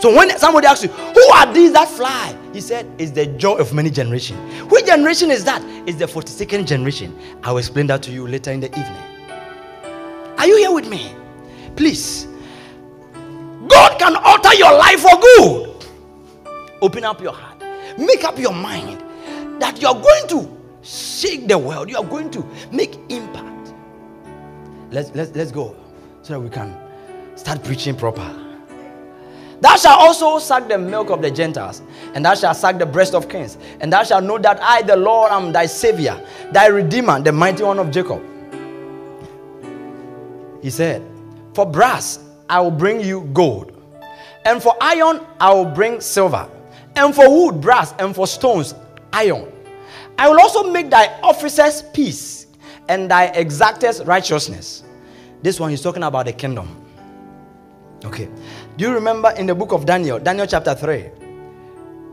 So 0.00 0.14
when 0.14 0.36
somebody 0.38 0.66
asks 0.66 0.84
you, 0.84 0.90
who 0.90 1.22
are 1.30 1.52
these 1.52 1.72
that 1.72 1.88
fly? 1.88 2.36
He 2.52 2.60
said, 2.60 2.86
it's 2.98 3.12
the 3.12 3.26
joy 3.26 3.54
of 3.54 3.72
many 3.72 3.90
generations. 3.90 4.38
Which 4.70 4.86
generation 4.86 5.30
is 5.30 5.44
that? 5.44 5.62
It's 5.88 5.98
the 5.98 6.06
42nd 6.06 6.66
generation. 6.66 7.18
I 7.42 7.52
will 7.52 7.58
explain 7.58 7.86
that 7.86 8.02
to 8.04 8.10
you 8.10 8.26
later 8.26 8.50
in 8.50 8.60
the 8.60 8.68
evening. 8.68 9.07
Are 10.38 10.46
you 10.46 10.56
here 10.56 10.72
with 10.72 10.88
me? 10.88 11.14
Please. 11.76 12.26
God 13.68 13.98
can 13.98 14.16
alter 14.16 14.54
your 14.54 14.72
life 14.78 15.00
for 15.00 15.18
good. 15.20 15.86
Open 16.80 17.04
up 17.04 17.20
your 17.20 17.32
heart. 17.32 17.60
Make 17.98 18.22
up 18.24 18.38
your 18.38 18.54
mind 18.54 19.02
that 19.60 19.82
you 19.82 19.88
are 19.88 20.00
going 20.00 20.28
to 20.28 20.56
shake 20.82 21.48
the 21.48 21.58
world. 21.58 21.90
You 21.90 21.98
are 21.98 22.04
going 22.04 22.30
to 22.30 22.46
make 22.70 22.94
impact. 23.08 23.74
Let's, 24.90 25.10
let's, 25.14 25.34
let's 25.34 25.50
go 25.50 25.76
so 26.22 26.34
that 26.34 26.40
we 26.40 26.48
can 26.48 26.76
start 27.36 27.64
preaching 27.64 27.96
proper. 27.96 28.44
Thou 29.60 29.74
shalt 29.74 30.00
also 30.00 30.38
suck 30.38 30.68
the 30.68 30.78
milk 30.78 31.10
of 31.10 31.20
the 31.20 31.32
Gentiles, 31.32 31.82
and 32.14 32.24
thou 32.24 32.36
shalt 32.36 32.56
suck 32.56 32.78
the 32.78 32.86
breast 32.86 33.12
of 33.12 33.28
kings, 33.28 33.58
and 33.80 33.92
thou 33.92 34.04
shalt 34.04 34.22
know 34.22 34.38
that 34.38 34.62
I, 34.62 34.82
the 34.82 34.96
Lord, 34.96 35.32
am 35.32 35.50
thy 35.52 35.66
Savior, 35.66 36.24
thy 36.52 36.68
Redeemer, 36.68 37.20
the 37.20 37.32
mighty 37.32 37.64
one 37.64 37.80
of 37.80 37.90
Jacob. 37.90 38.22
He 40.62 40.70
said, 40.70 41.02
For 41.54 41.66
brass 41.66 42.20
I 42.48 42.60
will 42.60 42.70
bring 42.70 43.00
you 43.00 43.22
gold, 43.32 43.72
and 44.44 44.62
for 44.62 44.74
iron 44.80 45.20
I 45.40 45.52
will 45.52 45.66
bring 45.66 46.00
silver, 46.00 46.48
and 46.96 47.14
for 47.14 47.28
wood 47.28 47.60
brass, 47.60 47.94
and 47.98 48.14
for 48.14 48.26
stones 48.26 48.74
iron. 49.12 49.52
I 50.18 50.28
will 50.28 50.40
also 50.40 50.70
make 50.70 50.90
thy 50.90 51.06
officers 51.22 51.82
peace, 51.92 52.46
and 52.88 53.10
thy 53.10 53.30
exactors 53.32 54.04
righteousness. 54.06 54.82
This 55.42 55.60
one 55.60 55.70
he's 55.70 55.82
talking 55.82 56.02
about 56.02 56.26
the 56.26 56.32
kingdom. 56.32 56.84
Okay. 58.04 58.28
Do 58.76 58.84
you 58.84 58.92
remember 58.92 59.30
in 59.32 59.46
the 59.46 59.54
book 59.54 59.72
of 59.72 59.86
Daniel, 59.86 60.18
Daniel 60.18 60.46
chapter 60.46 60.74
3? 60.74 61.10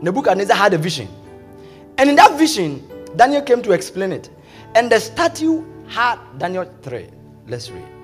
Nebuchadnezzar 0.02 0.56
had 0.56 0.74
a 0.74 0.78
vision. 0.78 1.08
And 1.98 2.10
in 2.10 2.16
that 2.16 2.36
vision, 2.38 2.86
Daniel 3.16 3.42
came 3.42 3.62
to 3.62 3.72
explain 3.72 4.12
it. 4.12 4.30
And 4.74 4.90
the 4.90 5.00
statue 5.00 5.64
had 5.88 6.18
Daniel 6.38 6.70
3. 6.82 7.08
Let's 7.46 7.70
read 7.70 7.95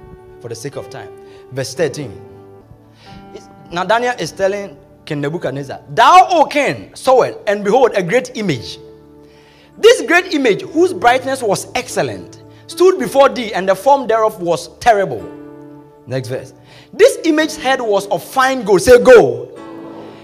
for 0.42 0.48
the 0.48 0.54
sake 0.54 0.76
of 0.76 0.90
time. 0.90 1.10
Verse 1.52 1.74
13. 1.74 2.10
now 3.70 3.84
Daniel 3.84 4.14
is 4.18 4.32
telling 4.32 4.76
King 5.06 5.20
Nebuchadnezzar, 5.22 5.80
Thou, 5.90 6.26
O 6.30 6.44
king, 6.44 6.94
saw 6.94 7.22
it, 7.22 7.40
and 7.46 7.64
behold, 7.64 7.92
a 7.94 8.02
great 8.02 8.36
image. 8.36 8.78
This 9.78 10.02
great 10.02 10.34
image, 10.34 10.62
whose 10.62 10.92
brightness 10.92 11.42
was 11.42 11.68
excellent, 11.74 12.42
stood 12.66 12.98
before 12.98 13.28
thee, 13.28 13.54
and 13.54 13.68
the 13.68 13.74
form 13.74 14.06
thereof 14.06 14.40
was 14.42 14.76
terrible. 14.78 15.22
Next 16.06 16.28
verse. 16.28 16.52
This 16.92 17.18
image's 17.24 17.56
head 17.56 17.80
was 17.80 18.06
of 18.08 18.22
fine 18.22 18.64
gold. 18.64 18.82
Say 18.82 19.02
gold. 19.02 19.58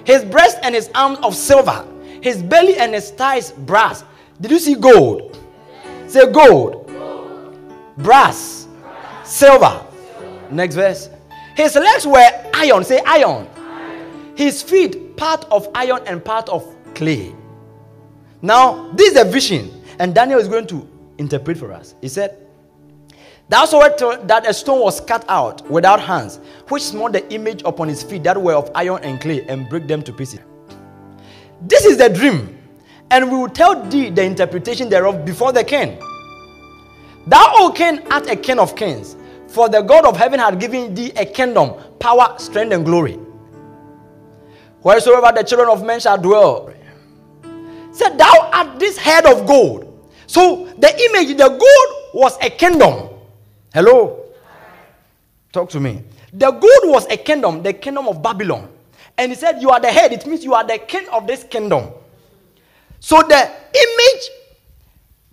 His 0.05 0.25
breast 0.25 0.59
and 0.63 0.75
his 0.75 0.91
arms 0.95 1.19
of 1.23 1.35
silver. 1.35 1.87
His 2.21 2.43
belly 2.43 2.77
and 2.77 2.93
his 2.95 3.11
thighs 3.11 3.53
brass. 3.53 4.05
Did 4.41 4.51
you 4.51 4.59
see 4.59 4.75
gold? 4.75 5.39
Say 6.09 6.31
gold. 6.31 6.87
Brass. 7.97 8.69
Silver. 9.25 9.85
Next 10.51 10.75
verse. 10.75 11.11
His 11.57 11.75
legs 11.75 12.07
were 12.07 12.51
iron. 12.55 12.85
Say 12.85 13.01
iron. 13.07 13.49
His 14.37 14.63
feet 14.63 15.17
part 15.17 15.45
of 15.51 15.69
iron 15.75 16.01
and 16.07 16.25
part 16.25 16.49
of 16.49 16.65
clay. 16.95 17.35
Now, 18.41 18.91
this 18.93 19.13
is 19.13 19.21
a 19.21 19.25
vision, 19.25 19.71
and 19.99 20.15
Daniel 20.15 20.39
is 20.39 20.47
going 20.47 20.67
to 20.69 20.89
interpret 21.19 21.59
for 21.59 21.73
us. 21.73 21.97
He 22.01 22.09
said, 22.09 22.39
Thou 23.49 23.65
sawest 23.65 23.99
that 24.29 24.47
a 24.47 24.55
stone 24.55 24.81
was 24.81 25.01
cut 25.01 25.25
out 25.29 25.69
without 25.71 26.01
hands, 26.01 26.39
which 26.69 26.83
smote 26.83 27.13
the 27.13 27.33
image 27.33 27.63
upon 27.65 27.89
his 27.89 28.03
feet 28.03 28.23
that 28.25 28.41
were 28.41 28.55
of 28.55 28.71
iron 28.75 29.03
and 29.03 29.21
clay, 29.21 29.45
and 29.49 29.69
break 29.69 29.89
them 29.89 30.03
to 30.03 30.13
pieces. 30.13 30.41
This 31.63 31.85
is 31.85 31.97
the 31.97 32.09
dream, 32.09 32.57
and 33.11 33.31
we 33.31 33.37
will 33.37 33.49
tell 33.49 33.83
thee 33.89 34.11
the 34.11 34.23
interpretation 34.23 34.89
thereof 34.89 35.25
before 35.25 35.53
the 35.53 35.65
king. 35.65 35.99
Thou, 37.27 37.53
O 37.57 37.73
king, 37.75 38.01
art 38.13 38.31
a 38.31 38.37
king 38.37 38.59
of 38.59 38.77
kings, 38.77 39.17
for 39.49 39.69
the 39.69 39.83
God 39.83 40.05
of 40.05 40.17
heaven 40.17 40.39
had 40.39 40.61
given 40.61 40.95
thee 40.95 41.13
a 41.17 41.25
kingdom, 41.25 41.75
power, 41.99 42.35
strength, 42.39 42.73
and 42.73 42.85
glory. 42.85 43.19
Wheresoever 44.83 45.33
the 45.35 45.43
children 45.43 45.69
of 45.69 45.85
men 45.85 46.01
shall 46.01 46.19
dwell, 46.19 46.73
said, 47.93 48.17
Thou 48.17 48.51
art 48.53 48.79
this 48.79 48.97
head 48.97 49.27
of 49.27 49.47
gold. 49.47 49.85
So 50.27 50.67
the 50.79 50.89
image, 50.89 51.37
the 51.37 51.49
gold 51.49 52.15
was 52.15 52.37
a 52.43 52.51
kingdom. 52.51 53.09
Hello? 53.73 54.25
Talk 55.53 55.71
to 55.71 55.81
me. 55.81 56.05
The 56.33 56.51
gold 56.51 56.85
was 56.85 57.07
a 57.11 57.17
kingdom, 57.17 57.63
the 57.63 57.73
kingdom 57.73 58.07
of 58.07 58.23
Babylon. 58.23 58.69
And 59.17 59.33
he 59.33 59.37
said, 59.37 59.61
You 59.61 59.71
are 59.71 59.81
the 59.81 59.91
head. 59.91 60.13
It 60.13 60.27
means 60.27 60.45
you 60.45 60.55
are 60.55 60.65
the 60.65 60.79
king 60.79 61.09
of 61.09 61.27
this 61.27 61.43
kingdom. 61.43 61.91
So 63.01 63.23
the 63.23 63.51
image 63.75 64.31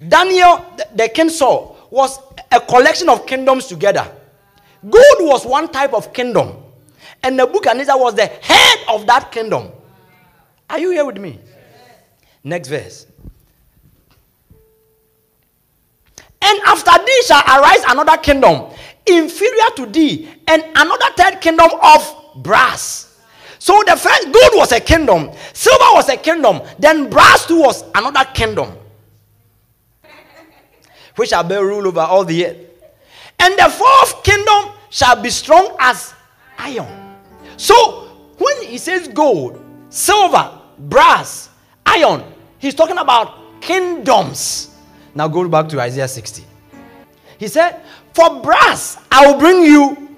Daniel, 0.07 0.65
the, 0.77 0.87
the 0.95 1.09
king 1.09 1.29
saw, 1.29 1.74
was 1.95 2.19
a 2.51 2.59
collection 2.59 3.07
of 3.07 3.25
kingdoms 3.25 3.67
together. 3.67 4.05
Gold 4.83 5.19
was 5.19 5.45
one 5.45 5.69
type 5.71 5.93
of 5.93 6.11
kingdom. 6.13 6.57
And 7.23 7.37
Nebuchadnezzar 7.37 7.97
was 7.97 8.15
the 8.15 8.25
head 8.25 8.79
of 8.89 9.07
that 9.07 9.31
kingdom. 9.31 9.71
Are 10.69 10.77
you 10.77 10.91
here 10.91 11.05
with 11.05 11.17
me? 11.17 11.39
Next 12.43 12.67
verse. 12.67 13.07
And 16.41 16.59
after 16.65 16.91
thee 16.91 17.21
shall 17.25 17.41
arise 17.41 17.83
another 17.87 18.17
kingdom 18.17 18.71
inferior 19.05 19.69
to 19.75 19.85
thee, 19.85 20.29
and 20.47 20.63
another 20.75 21.05
third 21.15 21.39
kingdom 21.39 21.69
of 21.81 22.33
brass. 22.37 23.19
So 23.59 23.81
the 23.85 23.95
first 23.95 24.23
gold 24.23 24.51
was 24.55 24.71
a 24.71 24.79
kingdom, 24.79 25.31
silver 25.53 25.85
was 25.93 26.09
a 26.09 26.17
kingdom, 26.17 26.61
then 26.77 27.09
brass 27.09 27.45
too 27.45 27.59
was 27.59 27.83
another 27.95 28.25
kingdom, 28.33 28.75
which 31.15 31.29
shall 31.29 31.43
bear 31.43 31.65
rule 31.65 31.87
over 31.87 32.01
all 32.01 32.25
the 32.25 32.45
earth. 32.45 32.57
And 33.39 33.57
the 33.57 33.69
fourth 33.69 34.23
kingdom 34.23 34.71
shall 34.89 35.21
be 35.21 35.29
strong 35.29 35.75
as 35.79 36.13
iron. 36.57 37.15
So 37.57 38.09
when 38.37 38.63
he 38.63 38.77
says 38.77 39.07
gold, 39.07 39.61
silver, 39.89 40.59
brass, 40.79 41.49
iron, 41.85 42.23
he's 42.59 42.75
talking 42.75 42.97
about 42.97 43.61
kingdoms. 43.61 44.75
Now 45.13 45.27
go 45.27 45.47
back 45.47 45.69
to 45.69 45.79
Isaiah 45.79 46.07
60. 46.07 46.43
He 47.37 47.47
said, 47.47 47.81
For 48.13 48.41
brass 48.41 48.97
I 49.11 49.27
will 49.27 49.39
bring 49.39 49.63
you. 49.63 50.15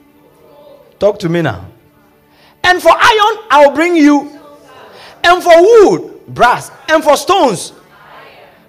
Talk 0.99 1.19
to 1.19 1.29
me 1.29 1.41
now. 1.41 1.65
And 2.63 2.81
for 2.81 2.91
iron 2.91 3.45
I 3.49 3.65
will 3.65 3.75
bring 3.75 3.95
you. 3.95 4.39
And 5.23 5.43
for 5.43 5.53
wood, 5.61 6.25
brass. 6.27 6.71
And 6.89 7.03
for 7.03 7.17
stones. 7.17 7.71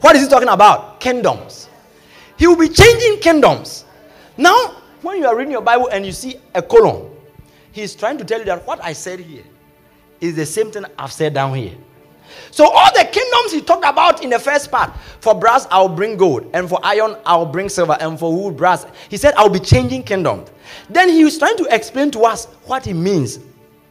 What 0.01 0.17
is 0.17 0.23
he 0.23 0.29
talking 0.29 0.49
about? 0.49 1.01
Kingdoms. 1.01 1.68
He 2.39 2.47
will 2.47 2.57
be 2.57 2.69
changing 2.69 3.19
kingdoms. 3.21 3.85
Now, 4.37 4.77
when 5.03 5.19
you 5.19 5.27
are 5.27 5.37
reading 5.37 5.53
your 5.53 5.63
Bible 5.63 5.89
and 5.89 6.07
you 6.07 6.13
see 6.13 6.37
a 6.55 6.63
colon, 6.63 7.11
he's 7.73 7.95
trying 7.95 8.19
to 8.19 8.25
tell 8.25 8.39
you 8.39 8.45
that 8.47 8.67
what 8.67 8.83
I 8.83 8.93
said 8.93 9.21
here 9.21 9.45
is 10.21 10.37
the 10.37 10.47
same 10.47 10.71
thing 10.71 10.85
I've 10.99 11.13
said 11.13 11.35
down 11.35 11.55
here. 11.55 11.75
So 12.51 12.69
all 12.69 12.93
the 12.95 13.05
kingdoms 13.05 13.53
he 13.53 13.61
talked 13.61 13.85
about 13.85 14.23
in 14.23 14.31
the 14.31 14.39
first 14.39 14.71
part, 14.71 14.93
for 15.21 15.35
brass 15.35 15.67
I'll 15.71 15.89
bring 15.89 16.17
gold, 16.17 16.49
and 16.53 16.69
for 16.69 16.79
iron 16.83 17.17
I'll 17.27 17.47
bring 17.47 17.69
silver, 17.69 17.97
and 18.01 18.19
for 18.19 18.33
wood 18.35 18.57
brass. 18.57 18.87
He 19.09 19.17
said 19.17 19.35
I'll 19.37 19.49
be 19.49 19.59
changing 19.61 20.03
kingdoms. 20.05 20.51
Then 20.89 21.09
he 21.09 21.25
was 21.25 21.39
trying 21.39 21.57
to 21.57 21.67
explain 21.75 22.11
to 22.13 22.21
us 22.21 22.45
what 22.67 22.85
he 22.85 22.93
means 22.93 23.41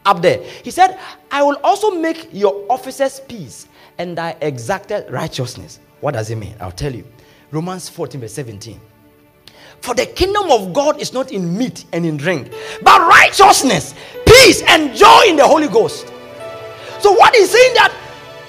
up 0.06 0.22
there. 0.22 0.42
He 0.64 0.72
said, 0.72 1.00
I 1.32 1.44
will 1.44 1.58
also 1.64 1.92
make 1.92 2.30
your 2.32 2.66
officers 2.70 3.20
peace 3.28 3.68
and 3.98 4.18
thy 4.18 4.38
exacted 4.42 5.12
righteousness. 5.12 5.80
What 6.00 6.14
does 6.14 6.30
it 6.30 6.36
mean? 6.36 6.56
I'll 6.60 6.72
tell 6.72 6.94
you. 6.94 7.06
Romans 7.52 7.90
14, 7.90 8.22
verse 8.22 8.34
17. 8.34 8.80
For 9.82 9.94
the 9.94 10.06
kingdom 10.06 10.52
of 10.52 10.74
God 10.74 11.00
is 11.00 11.14
not 11.14 11.32
in 11.32 11.58
meat 11.58 11.86
and 11.94 12.06
in 12.06 12.18
drink, 12.18 12.52
but 12.82 13.08
righteousness, 13.08 13.94
peace, 14.26 14.62
and 14.64 14.96
joy 14.96 15.24
in 15.28 15.36
the 15.36 15.48
Holy 15.48 15.68
Ghost. 15.68 16.08
So, 17.00 17.14
what 17.14 17.36
he's 17.36 17.52
saying 17.52 17.74
that 17.76 17.94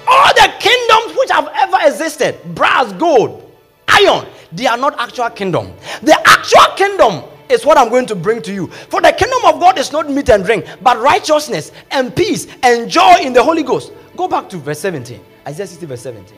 all 0.07 0.33
the 0.33 0.51
kingdoms 0.59 1.17
which 1.17 1.29
have 1.29 1.47
ever 1.53 1.77
existed 1.87 2.39
brass, 2.55 2.91
gold, 2.93 3.51
iron 3.87 4.25
they 4.51 4.65
are 4.65 4.77
not 4.77 4.99
actual 4.99 5.29
kingdom. 5.29 5.73
The 6.01 6.19
actual 6.27 6.75
kingdom 6.75 7.23
is 7.49 7.65
what 7.65 7.77
I'm 7.77 7.89
going 7.89 8.05
to 8.07 8.15
bring 8.15 8.41
to 8.43 8.53
you. 8.53 8.67
For 8.67 9.01
the 9.01 9.11
kingdom 9.11 9.39
of 9.45 9.59
God 9.59 9.77
is 9.77 9.91
not 9.91 10.09
meat 10.09 10.29
and 10.29 10.43
drink, 10.43 10.65
but 10.81 10.99
righteousness 10.99 11.71
and 11.91 12.15
peace 12.15 12.47
and 12.63 12.89
joy 12.89 13.17
in 13.21 13.33
the 13.33 13.43
Holy 13.43 13.63
Ghost. 13.63 13.91
Go 14.15 14.27
back 14.27 14.49
to 14.49 14.57
verse 14.57 14.79
17. 14.79 15.19
Isaiah 15.47 15.67
60, 15.67 15.85
verse 15.85 16.01
17. 16.01 16.37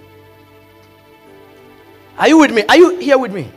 Are 2.18 2.28
you 2.28 2.38
with 2.38 2.52
me? 2.52 2.64
Are 2.70 2.78
you 2.78 3.00
here 3.00 3.18
with 3.18 3.32
me? 3.34 3.50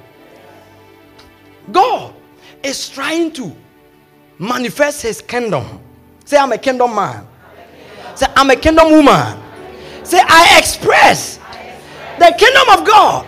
God 1.71 2.15
is 2.63 2.89
trying 2.89 3.33
to 3.33 3.55
manifest 4.39 5.03
his 5.03 5.21
kingdom. 5.21 5.81
Say, 6.25 6.37
I'm 6.37 6.53
a 6.53 6.59
kingdom 6.59 6.95
man. 6.95 7.27
Say, 8.15 8.27
I'm 8.37 8.51
a 8.51 8.57
kingdom 8.57 8.91
woman. 8.91 9.39
Say, 10.03 10.21
I 10.23 10.57
express 10.59 11.39
the 12.19 12.35
kingdom 12.39 12.79
of 12.79 12.87
God. 12.87 13.27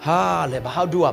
How 0.00 0.46
do 0.86 1.04
I 1.04 1.10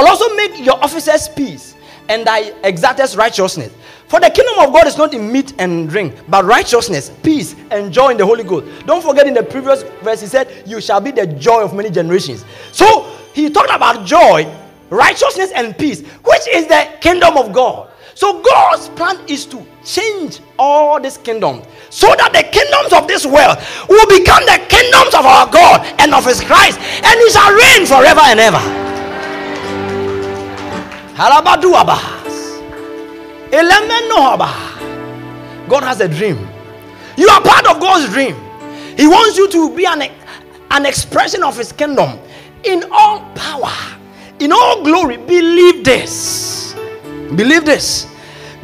will 0.00 0.08
also 0.08 0.34
make 0.36 0.58
your 0.64 0.82
officers 0.82 1.28
peace 1.28 1.74
and 2.08 2.26
thy 2.26 2.52
exactest 2.64 3.16
righteousness. 3.16 3.72
For 4.06 4.20
the 4.20 4.30
kingdom 4.30 4.58
of 4.58 4.72
God 4.72 4.86
is 4.86 4.96
not 4.96 5.12
in 5.12 5.30
meat 5.30 5.52
and 5.58 5.88
drink, 5.88 6.14
but 6.28 6.44
righteousness, 6.44 7.10
peace, 7.22 7.54
and 7.70 7.92
joy 7.92 8.10
in 8.10 8.16
the 8.16 8.24
Holy 8.24 8.42
Ghost. 8.42 8.86
Don't 8.86 9.02
forget 9.02 9.26
in 9.26 9.34
the 9.34 9.42
previous 9.42 9.82
verse, 10.02 10.20
he 10.20 10.26
said, 10.26 10.64
You 10.66 10.80
shall 10.80 11.00
be 11.00 11.10
the 11.10 11.26
joy 11.26 11.62
of 11.62 11.74
many 11.74 11.90
generations. 11.90 12.44
So 12.72 13.14
he 13.34 13.50
talked 13.50 13.70
about 13.70 14.06
joy, 14.06 14.50
righteousness, 14.88 15.52
and 15.54 15.76
peace, 15.76 16.00
which 16.00 16.48
is 16.48 16.66
the 16.66 16.88
kingdom 17.00 17.36
of 17.36 17.52
God. 17.52 17.90
So 18.14 18.42
God's 18.42 18.88
plan 18.90 19.20
is 19.28 19.46
to 19.46 19.64
change 19.84 20.40
all 20.58 21.00
these 21.00 21.18
kingdoms 21.18 21.66
so 21.90 22.08
that 22.16 22.32
the 22.32 22.42
kingdoms 22.50 22.92
of 22.92 23.06
this 23.06 23.24
world 23.24 23.58
will 23.88 24.06
become 24.08 24.42
the 24.44 24.58
kingdoms 24.68 25.14
of 25.14 25.24
our 25.24 25.46
God 25.46 25.86
and 26.00 26.12
of 26.14 26.24
his 26.24 26.40
Christ, 26.40 26.80
and 26.80 27.20
he 27.20 27.30
shall 27.30 27.52
reign 27.52 27.86
forever 27.86 28.22
and 28.24 28.40
ever. 28.40 28.87
God 35.68 35.82
has 35.82 36.00
a 36.00 36.06
dream. 36.06 36.38
You 37.16 37.28
are 37.28 37.40
part 37.40 37.66
of 37.66 37.80
God's 37.80 38.12
dream. 38.12 38.36
He 38.96 39.08
wants 39.08 39.36
you 39.36 39.50
to 39.50 39.74
be 39.74 39.84
an, 39.84 40.12
an 40.70 40.86
expression 40.86 41.42
of 41.42 41.56
His 41.56 41.72
kingdom 41.72 42.20
in 42.62 42.84
all 42.92 43.28
power, 43.34 43.74
in 44.38 44.52
all 44.52 44.84
glory. 44.84 45.16
Believe 45.16 45.82
this. 45.82 46.74
Believe 47.34 47.64
this. 47.64 48.06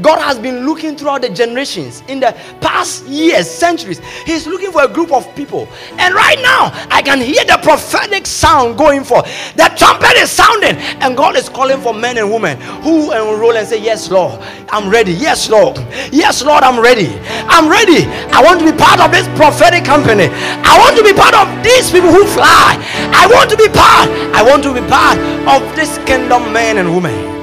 God 0.02 0.18
has 0.20 0.38
been 0.38 0.66
looking 0.66 0.96
throughout 0.96 1.22
the 1.22 1.28
generations 1.28 2.02
in 2.08 2.20
the 2.20 2.36
past 2.60 3.06
years, 3.06 3.48
centuries. 3.50 4.00
He's 4.26 4.46
looking 4.46 4.72
for 4.72 4.82
a 4.82 4.88
group 4.88 5.12
of 5.12 5.32
people. 5.36 5.68
And 5.98 6.14
right 6.14 6.38
now, 6.42 6.70
I 6.90 7.02
can 7.02 7.20
hear 7.20 7.44
the 7.44 7.58
prophetic 7.62 8.26
sound 8.26 8.76
going 8.76 9.04
forth. 9.04 9.26
The 9.56 9.72
trumpet 9.76 10.16
is 10.16 10.30
sounding, 10.30 10.76
and 11.02 11.16
God 11.16 11.36
is 11.36 11.48
calling 11.48 11.80
for 11.80 11.94
men 11.94 12.18
and 12.18 12.30
women 12.30 12.60
who 12.82 13.12
enroll 13.12 13.56
and 13.56 13.66
say, 13.66 13.80
Yes, 13.82 14.10
Lord, 14.10 14.40
I'm 14.70 14.90
ready. 14.90 15.12
Yes, 15.12 15.48
Lord. 15.48 15.78
Yes, 16.12 16.42
Lord, 16.44 16.64
I'm 16.64 16.80
ready. 16.80 17.08
I'm 17.48 17.68
ready. 17.70 18.04
I 18.32 18.42
want 18.42 18.60
to 18.60 18.70
be 18.70 18.76
part 18.76 19.00
of 19.00 19.12
this 19.12 19.28
prophetic 19.38 19.84
company. 19.84 20.28
I 20.30 20.78
want 20.78 20.96
to 20.96 21.04
be 21.04 21.12
part 21.12 21.34
of 21.34 21.46
these 21.62 21.90
people 21.90 22.10
who 22.10 22.26
fly. 22.26 22.76
I 23.14 23.26
want 23.32 23.50
to 23.50 23.56
be 23.56 23.68
part. 23.68 24.08
I 24.34 24.42
want 24.42 24.62
to 24.64 24.74
be 24.74 24.80
part 24.88 25.18
of 25.46 25.76
this 25.76 25.98
kingdom 26.06 26.52
men 26.52 26.78
and 26.78 26.94
women. 26.94 27.34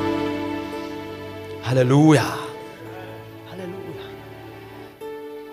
Hallelujah. 1.61 2.40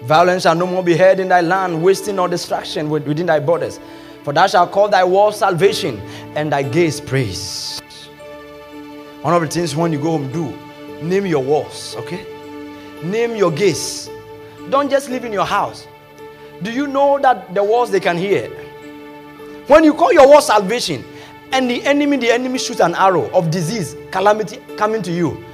Violence 0.09 0.45
shall 0.45 0.55
no 0.55 0.67
more 0.67 0.83
be 0.83 0.97
heard 0.97 1.21
in 1.21 1.29
thy 1.29 1.43
land, 1.43 1.83
wasting 1.83 2.19
or 2.19 2.29
destruction 2.29 2.89
within 2.89 3.27
thy 3.27 3.39
borders. 3.39 3.79
For 4.23 4.33
thou 4.33 4.47
shalt 4.47 4.73
call 4.73 4.89
thy 4.89 5.05
wall 5.05 5.33
salvation 5.33 6.01
and 6.35 6.51
thy 6.51 6.63
gates 6.63 6.99
praise. 6.99 7.79
One 9.21 9.35
of 9.35 9.43
the 9.43 9.49
things 9.49 9.77
when 9.77 9.93
you 9.93 10.01
go 10.01 10.13
home, 10.13 10.33
do 10.33 10.57
name 11.03 11.27
your 11.27 11.45
walls, 11.45 11.95
okay? 11.97 12.25
Name 13.05 13.37
your 13.37 13.51
gates. 13.51 14.09
Don't 14.71 14.89
just 14.89 15.11
live 15.11 15.27
in 15.27 15.33
your 15.35 15.45
house. 15.45 15.87
Do 16.63 16.73
you 16.73 16.87
know 16.87 17.19
that 17.19 17.55
the 17.55 17.63
walls 17.63 17.91
they 17.91 18.01
can 18.01 18.17
hear? 18.17 18.49
When 19.67 19.85
you 19.85 19.93
call 19.93 20.15
your 20.15 20.27
wall 20.27 20.41
salvation, 20.41 21.05
and 21.53 21.69
the 21.69 21.85
enemy, 21.85 22.17
the 22.17 22.31
enemy 22.31 22.59
shoots 22.59 22.81
an 22.81 22.95
arrow 22.95 23.29
of 23.33 23.51
disease, 23.51 23.95
calamity 24.11 24.57
coming 24.79 25.03
to 25.03 25.13
you. 25.13 25.45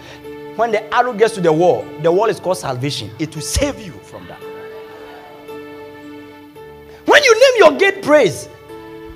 When 0.55 0.71
the 0.71 0.95
arrow 0.95 1.13
gets 1.13 1.35
to 1.35 1.41
the 1.41 1.53
wall, 1.53 1.85
the 2.03 2.13
wall 2.13 2.27
is 2.27 2.39
called 2.39 2.59
salvation. 2.59 3.11
It 3.19 3.35
will 3.35 3.43
save 3.43 3.81
you 3.81 3.95
from 4.05 4.29
that. 4.29 4.44
You 7.25 7.41
name 7.41 7.59
your 7.59 7.79
gate 7.79 8.03
praise, 8.03 8.49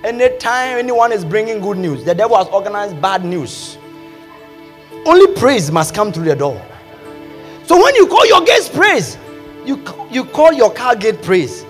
anytime 0.02 0.78
anyone 0.78 1.12
is 1.12 1.24
bringing 1.24 1.60
good 1.60 1.76
news, 1.76 2.04
the 2.04 2.14
devil 2.14 2.36
has 2.38 2.48
organized 2.48 3.00
bad 3.02 3.24
news. 3.24 3.76
Only 5.04 5.34
praise 5.34 5.70
must 5.70 5.94
come 5.94 6.10
through 6.12 6.24
the 6.24 6.34
door. 6.34 6.64
So 7.64 7.82
when 7.82 7.94
you 7.96 8.06
call 8.06 8.26
your 8.26 8.42
gates 8.44 8.68
praise, 8.68 9.18
you, 9.66 9.84
you 10.10 10.24
call 10.24 10.52
your 10.52 10.72
car 10.72 10.96
gate 10.96 11.20
praise. 11.22 11.66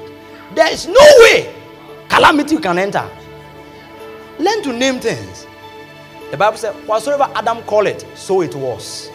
There 0.55 0.73
is 0.73 0.87
no 0.87 1.01
way 1.21 1.53
calamity 2.09 2.59
can 2.59 2.79
enter. 2.79 3.09
Learn 4.39 4.63
to 4.63 4.73
name 4.73 5.01
things. 5.01 5.47
The 6.31 6.37
Bible 6.37 6.57
said, 6.59 6.75
whatsoever 6.87 7.29
Adam 7.35 7.63
called 7.63 7.89
it, 7.89 8.07
so 8.15 8.43
it 8.43 8.55
was. 8.55 9.09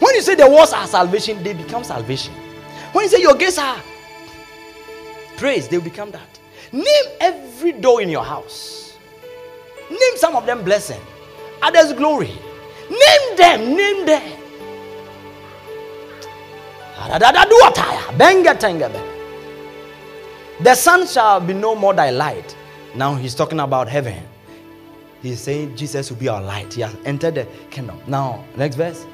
When 0.00 0.14
you 0.14 0.20
say 0.20 0.34
the 0.34 0.48
walls 0.48 0.72
are 0.72 0.86
salvation, 0.86 1.42
they 1.42 1.54
become 1.54 1.84
salvation. 1.84 2.34
When 2.92 3.04
you 3.04 3.08
say 3.08 3.20
your 3.20 3.34
gates 3.34 3.56
are 3.56 3.80
praise, 5.36 5.68
they 5.68 5.78
become 5.78 6.10
that. 6.10 6.39
Name 6.72 7.04
every 7.20 7.72
door 7.72 8.00
in 8.00 8.08
your 8.08 8.24
house. 8.24 8.96
Name 9.90 10.16
some 10.16 10.36
of 10.36 10.46
them 10.46 10.62
blessing, 10.64 11.00
others 11.62 11.92
glory. 11.92 12.32
Name 12.88 13.36
them, 13.36 13.76
name 13.76 14.06
them. 14.06 14.36
The 20.60 20.74
sun 20.74 21.06
shall 21.06 21.40
be 21.40 21.54
no 21.54 21.74
more 21.74 21.94
thy 21.94 22.10
light. 22.10 22.56
Now 22.94 23.14
he's 23.14 23.34
talking 23.34 23.60
about 23.60 23.88
heaven. 23.88 24.22
He's 25.22 25.40
saying 25.40 25.76
Jesus 25.76 26.10
will 26.10 26.18
be 26.18 26.28
our 26.28 26.42
light. 26.42 26.74
He 26.74 26.82
has 26.82 26.94
entered 27.04 27.34
the 27.34 27.46
kingdom. 27.70 27.98
Now, 28.06 28.44
next 28.56 28.76
verse. 28.76 29.04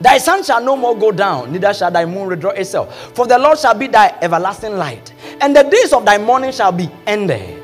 Thy 0.00 0.18
sun 0.18 0.44
shall 0.44 0.62
no 0.62 0.76
more 0.76 0.96
go 0.96 1.10
down, 1.10 1.52
neither 1.52 1.74
shall 1.74 1.90
thy 1.90 2.04
moon 2.04 2.28
withdraw 2.28 2.50
itself. 2.50 2.94
For 3.14 3.26
the 3.26 3.38
Lord 3.38 3.58
shall 3.58 3.74
be 3.74 3.88
thy 3.88 4.16
everlasting 4.22 4.76
light, 4.76 5.12
and 5.40 5.54
the 5.54 5.64
days 5.64 5.92
of 5.92 6.04
thy 6.04 6.18
mourning 6.18 6.52
shall 6.52 6.70
be 6.70 6.88
ended. 7.06 7.60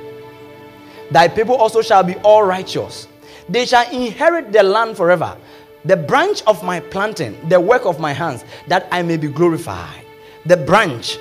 Thy 1.10 1.28
people 1.28 1.54
also 1.54 1.80
shall 1.80 2.02
be 2.02 2.16
all 2.16 2.42
righteous. 2.42 3.06
They 3.48 3.66
shall 3.66 3.88
inherit 3.92 4.52
the 4.52 4.62
land 4.62 4.96
forever. 4.96 5.36
The 5.84 5.96
branch 5.96 6.42
of 6.46 6.62
my 6.64 6.80
planting, 6.80 7.48
the 7.48 7.60
work 7.60 7.84
of 7.84 8.00
my 8.00 8.12
hands, 8.12 8.44
that 8.68 8.88
I 8.90 9.02
may 9.02 9.16
be 9.16 9.28
glorified. 9.28 10.04
The 10.46 10.56
branch, 10.56 11.18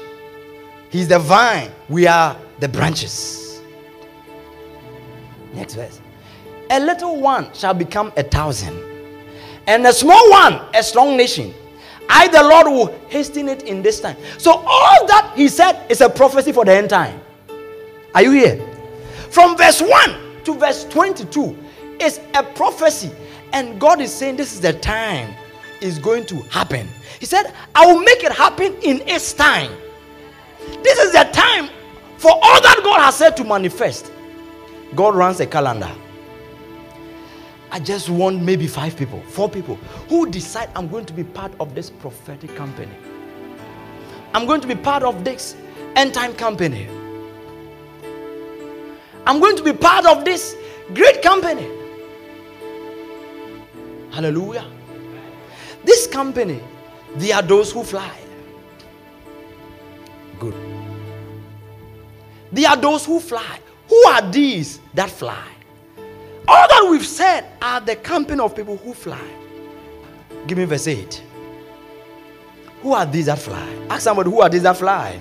he's 0.90 1.10
the 1.10 1.20
vine, 1.20 1.70
we 1.90 2.08
are 2.08 2.36
the 2.60 2.70
branches. 2.70 3.62
Next 5.54 5.76
verse. 5.76 6.00
A 6.72 6.80
little 6.80 7.20
one 7.20 7.54
shall 7.54 7.74
become 7.74 8.12
a 8.18 8.24
thousand 8.24 8.93
and 9.68 9.86
a 9.86 9.94
small 9.94 10.30
one, 10.30 10.62
a 10.74 10.84
strong 10.84 11.16
nation. 11.18 11.54
I, 12.10 12.28
the 12.28 12.44
Lord, 12.44 12.68
will 12.68 13.00
hasten 13.10 13.48
it 13.48 13.64
in 13.64 13.82
this 13.82 14.02
time. 14.02 14.18
So, 14.38 14.52
all 14.52 15.08
that 15.08 15.34
he 15.36 15.48
said 15.48 15.90
is 15.90 16.02
a 16.02 16.10
prophecy 16.10 16.52
for 16.52 16.66
the 16.66 16.74
end 16.74 16.90
time. 16.90 17.20
Are 18.14 18.22
you 18.22 18.32
here? 18.32 18.66
From 19.30 19.58
verse 19.58 19.82
1 19.82 20.44
to 20.44 20.56
verse 20.56 20.86
22 20.86 21.58
is 22.00 22.20
a 22.34 22.44
prophecy, 22.44 23.12
and 23.54 23.80
God 23.80 24.02
is 24.02 24.14
saying 24.14 24.36
this 24.36 24.54
is 24.54 24.62
the 24.62 24.74
time 24.74 25.34
is 25.82 25.98
going 25.98 26.26
to 26.28 26.36
happen. 26.44 26.88
He 27.20 27.26
said, 27.26 27.54
I 27.74 27.86
will 27.86 28.00
make 28.00 28.24
it 28.24 28.32
happen 28.32 28.76
in 28.82 29.02
its 29.08 29.34
time. 29.34 29.72
This 30.84 31.00
is 31.00 31.14
the 31.14 31.24
time 31.32 31.70
for 32.18 32.32
all 32.32 32.62
that 32.62 32.82
God 32.84 33.02
has 33.02 33.16
said 33.16 33.36
to 33.38 33.44
manifest. 33.44 34.12
God 34.96 35.16
runs 35.16 35.40
a 35.40 35.46
calendar. 35.46 35.92
I 37.74 37.80
just 37.80 38.08
want 38.08 38.40
maybe 38.40 38.68
five 38.68 38.96
people, 38.96 39.20
four 39.22 39.50
people 39.50 39.78
who 40.08 40.30
decide 40.30 40.70
I'm 40.76 40.88
going 40.88 41.06
to 41.06 41.14
be 41.14 41.24
part 41.24 41.52
of 41.60 41.74
this 41.74 41.90
prophetic 41.90 42.56
company. 42.56 42.96
I'm 44.36 44.46
going 44.46 44.62
to 44.62 44.68
be 44.68 44.76
part 44.76 45.02
of 45.02 45.24
this 45.24 45.56
end 45.96 46.14
time 46.14 46.36
company. 46.36 46.88
I'm 49.26 49.40
going 49.40 49.58
to 49.58 49.64
be 49.64 49.74
part 49.74 50.06
of 50.06 50.24
this 50.24 50.56
great 50.94 51.24
company. 51.24 51.68
Hallelujah. 54.12 54.68
This 55.84 56.06
company, 56.06 56.62
they 57.16 57.32
are 57.32 57.42
those 57.42 57.72
who 57.72 57.84
fly. 57.84 58.20
Good. 60.40 60.54
They 62.52 62.66
are 62.66 62.78
those 62.78 63.04
who 63.04 63.20
fly. 63.20 63.60
Who 63.90 63.98
are 64.10 64.22
these 64.32 64.80
that 64.94 65.10
fly? 65.10 65.48
All 66.48 66.68
that 66.68 66.88
we've 66.90 67.06
said 67.06 67.46
are 67.62 67.82
the 67.82 67.96
company 67.96 68.42
of 68.42 68.56
people 68.56 68.78
who 68.78 68.94
fly. 68.94 69.22
Give 70.48 70.58
me 70.58 70.66
verse 70.66 70.88
8. 70.88 71.24
Who 72.82 72.94
are 72.94 73.06
these 73.06 73.28
that 73.28 73.40
fly? 73.40 73.86
Ask 73.90 74.04
somebody, 74.04 74.30
who 74.30 74.42
are 74.42 74.50
these 74.50 74.64
that 74.64 74.76
fly? 74.78 75.20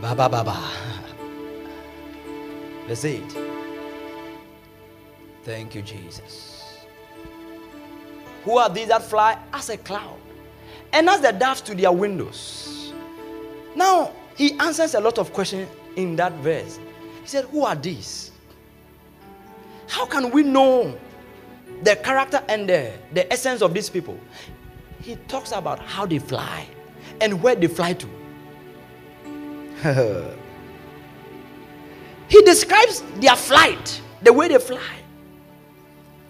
Ba 0.00 0.14
ba 0.14 0.28
ba 0.28 0.44
ba. 0.44 0.70
Verse 2.86 3.04
8. 3.04 3.36
Thank 5.42 5.74
you, 5.74 5.82
Jesus. 5.82 6.78
Who 8.44 8.58
are 8.58 8.70
these 8.70 8.88
that 8.88 9.02
fly 9.02 9.36
as 9.52 9.68
a 9.68 9.76
cloud 9.76 10.18
and 10.92 11.08
as 11.08 11.20
the 11.20 11.32
doves 11.32 11.60
to 11.62 11.74
their 11.74 11.90
windows? 11.90 12.92
Now, 13.74 14.12
he 14.36 14.52
answers 14.60 14.94
a 14.94 15.00
lot 15.00 15.18
of 15.18 15.32
questions 15.32 15.68
in 15.96 16.14
that 16.16 16.32
verse. 16.34 16.78
He 17.28 17.32
said, 17.32 17.44
Who 17.50 17.62
are 17.62 17.76
these? 17.76 18.32
How 19.86 20.06
can 20.06 20.30
we 20.30 20.42
know 20.42 20.98
the 21.82 21.94
character 21.96 22.42
and 22.48 22.66
the, 22.66 22.90
the 23.12 23.30
essence 23.30 23.60
of 23.60 23.74
these 23.74 23.90
people? 23.90 24.18
He 25.02 25.16
talks 25.28 25.52
about 25.52 25.78
how 25.78 26.06
they 26.06 26.20
fly 26.20 26.66
and 27.20 27.42
where 27.42 27.54
they 27.54 27.66
fly 27.66 27.92
to. 27.92 28.06
he 32.30 32.40
describes 32.44 33.02
their 33.16 33.36
flight, 33.36 34.00
the 34.22 34.32
way 34.32 34.48
they 34.48 34.56
fly. 34.58 34.96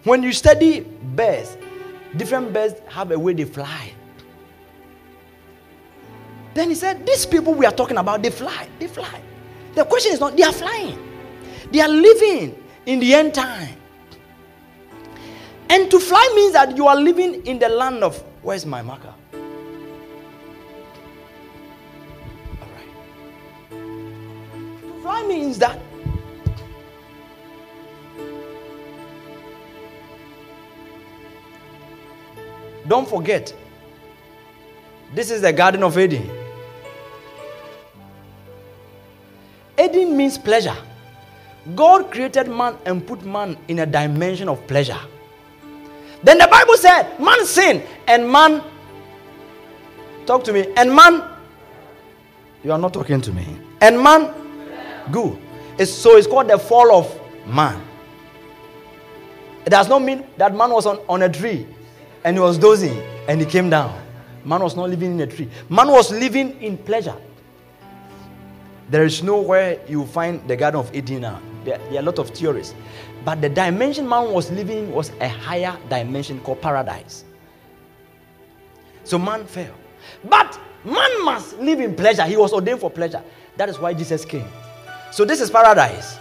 When 0.03 0.25
you 0.25 0.33
study 0.33 0.81
birds, 0.81 1.57
different 2.17 2.53
birds 2.53 2.75
have 2.89 3.13
a 3.13 3.19
way 3.21 3.35
they 3.35 3.45
fly. 3.45 3.93
Then 6.55 6.71
he 6.71 6.75
said, 6.75 7.07
These 7.07 7.25
people 7.25 7.55
we 7.55 7.67
are 7.67 7.73
talking 7.73 7.99
about, 7.99 8.21
they 8.21 8.31
fly. 8.31 8.67
They 8.81 8.89
fly. 8.89 9.23
The 9.79 9.85
question 9.85 10.13
is 10.13 10.19
not, 10.19 10.37
they 10.37 10.43
are 10.43 10.53
flying. 10.53 10.99
They 11.71 11.81
are 11.81 11.89
living 11.89 12.61
in 12.85 12.99
the 12.99 13.15
end 13.15 13.33
time. 13.33 13.77
And 15.71 15.89
to 15.89 16.01
fly 16.01 16.33
means 16.35 16.53
that 16.55 16.77
you 16.77 16.89
are 16.89 16.97
living 16.97 17.47
in 17.47 17.61
the 17.61 17.69
land 17.69 18.03
of, 18.03 18.21
where's 18.43 18.67
my 18.67 18.83
marker? 18.83 19.15
All 22.61 22.69
right. 22.75 23.71
To 23.71 25.01
fly 25.01 25.23
means 25.29 25.59
that 25.59 25.79
Don't 32.89 33.07
forget, 33.09 33.55
this 35.15 35.31
is 35.31 35.43
the 35.43 35.53
Garden 35.53 35.85
of 35.85 35.97
Eden. 35.99 36.38
Eden 39.79 40.17
means 40.17 40.37
pleasure. 40.39 40.77
God 41.77 42.11
created 42.11 42.49
man 42.49 42.77
and 42.87 43.07
put 43.07 43.25
man 43.25 43.57
in 43.69 43.81
a 43.81 43.87
dimension 43.87 44.49
of 44.49 44.67
pleasure. 44.67 44.99
Then 46.23 46.39
the 46.39 46.49
Bible 46.49 46.77
said, 46.77 47.19
man 47.21 47.45
sinned 47.47 47.83
and 48.07 48.31
man, 48.31 48.63
talk 50.27 50.43
to 50.45 50.53
me, 50.53 50.67
and 50.77 50.95
man, 50.95 51.23
you 52.65 52.73
are 52.73 52.79
not 52.79 52.93
talking 52.93 53.21
to 53.21 53.33
me, 53.33 53.47
and 53.81 54.03
man, 54.03 54.35
good. 55.13 55.39
It's, 55.79 55.93
so 55.93 56.17
it's 56.17 56.27
called 56.27 56.49
the 56.49 56.59
fall 56.59 56.93
of 56.93 57.21
man. 57.47 57.81
It 59.65 59.71
does 59.71 59.89
not 59.89 60.03
mean 60.03 60.25
that 60.39 60.55
man 60.57 60.71
was 60.71 60.87
on, 60.87 60.99
on 61.09 61.23
a 61.23 61.29
tree 61.29 61.67
and 62.25 62.37
he 62.37 62.41
was 62.41 62.59
dozing 62.59 62.99
and 63.29 63.41
he 63.41 63.47
came 63.47 63.71
down. 63.71 64.01
Man 64.45 64.63
was 64.63 64.75
not 64.75 64.89
living 64.89 65.13
in 65.13 65.21
a 65.21 65.27
tree. 65.27 65.49
Man 65.69 65.89
was 65.89 66.11
living 66.11 66.61
in 66.63 66.79
pleasure. 66.79 67.15
There 68.91 69.05
is 69.05 69.23
nowhere 69.23 69.81
you 69.87 70.07
find 70.07 70.47
the 70.49 70.57
Garden 70.57 70.81
of 70.81 70.95
Eden 70.95 71.23
now. 71.23 71.41
There, 71.65 71.79
there, 71.79 71.97
are 71.97 71.99
a 71.99 72.03
lot 72.03 72.19
of 72.19 72.31
theories. 72.31 72.75
But 73.25 73.41
the 73.43 73.49
dimension 73.49 74.09
man 74.09 74.33
was 74.33 74.51
living 74.51 74.79
in 74.79 74.93
was 74.93 75.11
a 75.21 75.29
higher 75.29 75.77
dimension 75.91 76.41
called 76.41 76.63
paradise. 76.63 77.25
So 79.05 79.19
man 79.19 79.45
fell. 79.47 79.75
But 80.25 80.59
man 80.85 81.25
must 81.25 81.59
live 81.59 81.81
in 81.81 81.95
pleasure. 81.95 82.23
He 82.25 82.37
was 82.37 82.53
ordained 82.53 82.81
for 82.81 82.91
pleasure. 82.91 83.23
That 83.57 83.69
is 83.69 83.79
why 83.79 83.93
Jesus 83.93 84.25
came. 84.25 84.49
So 85.11 85.25
this 85.25 85.41
is 85.41 85.51
paradise. 85.51 86.19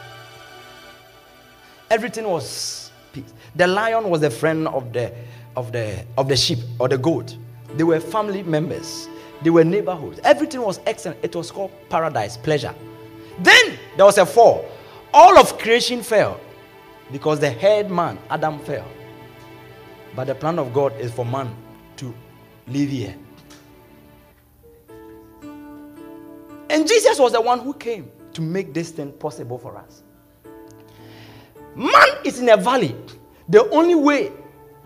Everything 1.89 2.25
was 2.25 2.91
peace. 3.13 3.33
The 3.55 3.67
lion 3.67 4.09
was 4.09 4.21
the 4.21 4.29
friend 4.29 4.67
of 4.67 4.91
the 4.91 5.13
of 5.55 5.71
the 5.71 6.05
of 6.17 6.27
the 6.27 6.35
sheep 6.35 6.59
or 6.79 6.89
the 6.89 6.97
goat. 6.97 7.35
They 7.75 7.83
were 7.83 7.99
family 7.99 8.43
members. 8.43 9.07
They 9.41 9.49
were 9.49 9.63
neighborhoods. 9.63 10.19
Everything 10.23 10.61
was 10.61 10.79
excellent. 10.85 11.19
It 11.23 11.35
was 11.35 11.51
called 11.51 11.71
paradise, 11.89 12.37
pleasure. 12.37 12.73
Then 13.39 13.77
there 13.95 14.05
was 14.05 14.17
a 14.17 14.25
fall. 14.25 14.65
All 15.13 15.37
of 15.37 15.57
creation 15.57 16.01
fell 16.01 16.39
because 17.11 17.39
the 17.39 17.49
head 17.49 17.91
man, 17.91 18.19
Adam, 18.29 18.59
fell. 18.59 18.87
But 20.15 20.27
the 20.27 20.35
plan 20.35 20.57
of 20.59 20.73
God 20.73 20.99
is 20.99 21.11
for 21.11 21.25
man 21.25 21.55
to 21.97 22.13
live 22.67 22.89
here. 22.89 23.15
And 26.69 26.87
Jesus 26.87 27.19
was 27.19 27.31
the 27.31 27.41
one 27.41 27.59
who 27.59 27.73
came 27.73 28.11
to 28.33 28.41
make 28.41 28.73
this 28.73 28.91
thing 28.91 29.11
possible 29.13 29.57
for 29.57 29.77
us. 29.77 30.03
Man 31.75 32.07
is 32.25 32.39
in 32.39 32.49
a 32.49 32.57
valley. 32.57 32.95
The 33.47 33.69
only 33.69 33.95
way 33.95 34.31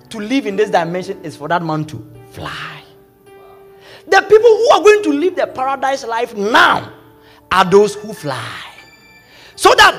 to 0.10 0.20
live 0.20 0.46
in 0.46 0.58
this 0.58 0.70
dimension 0.70 1.24
is 1.24 1.36
for 1.36 1.48
that 1.48 1.64
man 1.64 1.86
to 1.86 2.06
fly. 2.32 2.71
The 4.12 4.22
people 4.22 4.50
who 4.58 4.70
are 4.72 4.82
going 4.84 5.04
to 5.04 5.14
live 5.14 5.36
the 5.38 5.48
paradise 5.48 6.06
life 6.06 6.36
now 6.36 6.92
are 7.50 7.64
those 7.64 7.96
who 7.96 8.12
fly. 8.14 8.60
So 9.56 9.74
that 9.76 9.94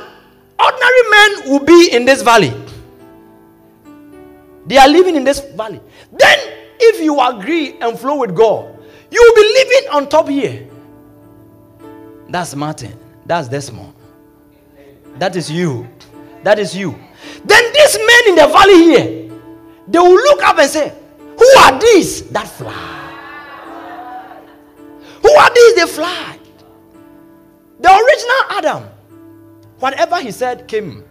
ordinary 0.60 1.10
men 1.10 1.50
will 1.50 1.64
be 1.64 1.88
in 1.92 2.04
this 2.04 2.20
valley. 2.20 2.52
They 4.66 4.76
are 4.76 4.88
living 4.88 5.16
in 5.16 5.24
this 5.24 5.40
valley. 5.40 5.80
Then, 6.12 6.38
if 6.78 7.00
you 7.02 7.18
agree 7.20 7.78
and 7.80 7.98
flow 7.98 8.16
with 8.20 8.36
God, 8.36 8.78
you 9.10 9.20
will 9.22 9.34
be 9.42 9.48
living 9.54 9.90
on 9.92 10.08
top 10.10 10.28
here. 10.28 10.68
That's 12.28 12.54
Martin. 12.54 12.98
That's 13.24 13.48
Desmond. 13.48 13.94
That 15.18 15.36
is 15.36 15.50
you. 15.50 15.88
That 16.42 16.58
is 16.58 16.76
you. 16.76 16.92
Then 17.44 17.72
these 17.72 17.96
men 17.98 18.28
in 18.28 18.34
the 18.36 18.46
valley 18.48 18.74
here, 18.74 19.30
they 19.88 19.98
will 19.98 20.14
look 20.14 20.42
up 20.42 20.58
and 20.58 20.68
say, 20.70 20.92
Who 21.38 21.46
are 21.60 21.78
these 21.80 22.28
that 22.30 22.46
fly? 22.48 22.91
Who 25.22 25.30
are 25.34 25.54
these 25.54 25.74
they 25.76 25.86
fly? 25.86 26.38
The 27.80 27.88
original 27.88 28.58
Adam, 28.58 28.90
whatever 29.78 30.20
he 30.20 30.30
said 30.30 30.68
came. 30.68 31.04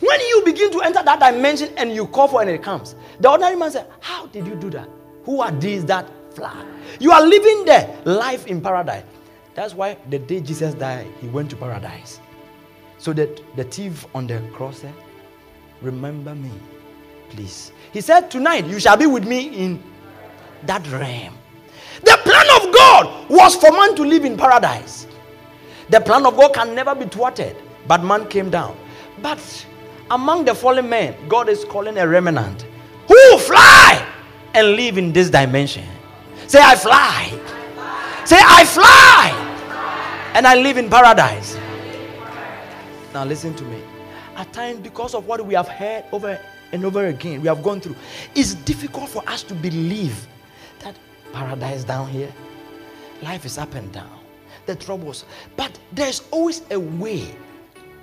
When 0.00 0.20
you 0.20 0.42
begin 0.46 0.72
to 0.72 0.80
enter 0.80 1.02
that 1.02 1.20
dimension 1.20 1.74
and 1.76 1.94
you 1.94 2.06
call 2.06 2.28
for 2.28 2.42
it 2.42 2.48
and 2.48 2.56
it 2.56 2.62
comes, 2.62 2.94
the 3.20 3.28
ordinary 3.30 3.56
man 3.56 3.70
said, 3.70 3.86
How 4.00 4.26
did 4.26 4.46
you 4.46 4.54
do 4.54 4.70
that? 4.70 4.88
Who 5.24 5.42
are 5.42 5.52
these 5.52 5.84
that 5.86 6.08
fly? 6.34 6.64
You 6.98 7.12
are 7.12 7.26
living 7.26 7.66
there, 7.66 7.94
life 8.04 8.46
in 8.46 8.62
paradise. 8.62 9.04
That's 9.54 9.74
why 9.74 9.98
the 10.08 10.18
day 10.18 10.40
Jesus 10.40 10.74
died, 10.74 11.06
he 11.20 11.28
went 11.28 11.50
to 11.50 11.56
paradise. 11.56 12.20
So 12.98 13.12
that 13.12 13.40
the 13.56 13.64
thief 13.64 14.06
on 14.14 14.26
the 14.26 14.40
cross 14.54 14.78
said, 14.78 14.94
Remember 15.82 16.34
me, 16.34 16.50
please. 17.28 17.72
He 17.92 18.00
said, 18.00 18.30
Tonight 18.30 18.66
you 18.66 18.80
shall 18.80 18.96
be 18.96 19.06
with 19.06 19.26
me 19.26 19.48
in 19.48 19.82
that 20.64 20.86
realm. 20.90 21.34
The 22.02 22.18
plan 22.24 22.46
of 22.60 22.74
God 22.74 23.30
was 23.30 23.56
for 23.56 23.70
man 23.72 23.94
to 23.96 24.02
live 24.02 24.24
in 24.24 24.36
paradise. 24.36 25.06
The 25.88 26.00
plan 26.00 26.24
of 26.24 26.36
God 26.36 26.54
can 26.54 26.74
never 26.74 26.94
be 26.94 27.06
thwarted, 27.06 27.56
but 27.86 28.04
man 28.04 28.28
came 28.28 28.50
down. 28.50 28.76
But 29.20 29.66
among 30.10 30.44
the 30.44 30.54
fallen 30.54 30.88
men, 30.88 31.16
God 31.28 31.48
is 31.48 31.64
calling 31.64 31.98
a 31.98 32.06
remnant 32.06 32.66
who 33.08 33.38
fly 33.38 34.06
and 34.54 34.68
live 34.76 34.98
in 34.98 35.12
this 35.12 35.30
dimension. 35.30 35.84
Say, 36.46 36.60
I 36.62 36.76
fly. 36.76 37.28
Say, 38.24 38.38
I 38.40 38.64
fly. 38.64 40.32
And 40.34 40.46
I 40.46 40.54
live 40.54 40.76
in 40.76 40.88
paradise. 40.88 41.56
Now, 43.12 43.24
listen 43.24 43.54
to 43.54 43.64
me. 43.64 43.82
At 44.36 44.52
times, 44.52 44.80
because 44.80 45.14
of 45.14 45.26
what 45.26 45.44
we 45.44 45.54
have 45.54 45.68
heard 45.68 46.04
over 46.12 46.40
and 46.72 46.84
over 46.84 47.06
again, 47.06 47.42
we 47.42 47.48
have 47.48 47.62
gone 47.62 47.80
through, 47.80 47.96
it's 48.34 48.54
difficult 48.54 49.08
for 49.08 49.28
us 49.28 49.42
to 49.44 49.54
believe 49.54 50.26
that 50.80 50.96
paradise 51.32 51.84
down 51.84 52.08
here, 52.08 52.32
life 53.22 53.44
is 53.44 53.58
up 53.58 53.74
and 53.74 53.90
down, 53.92 54.20
the 54.66 54.74
troubles. 54.76 55.24
But 55.56 55.78
there's 55.92 56.22
always 56.30 56.62
a 56.70 56.78
way 56.78 57.34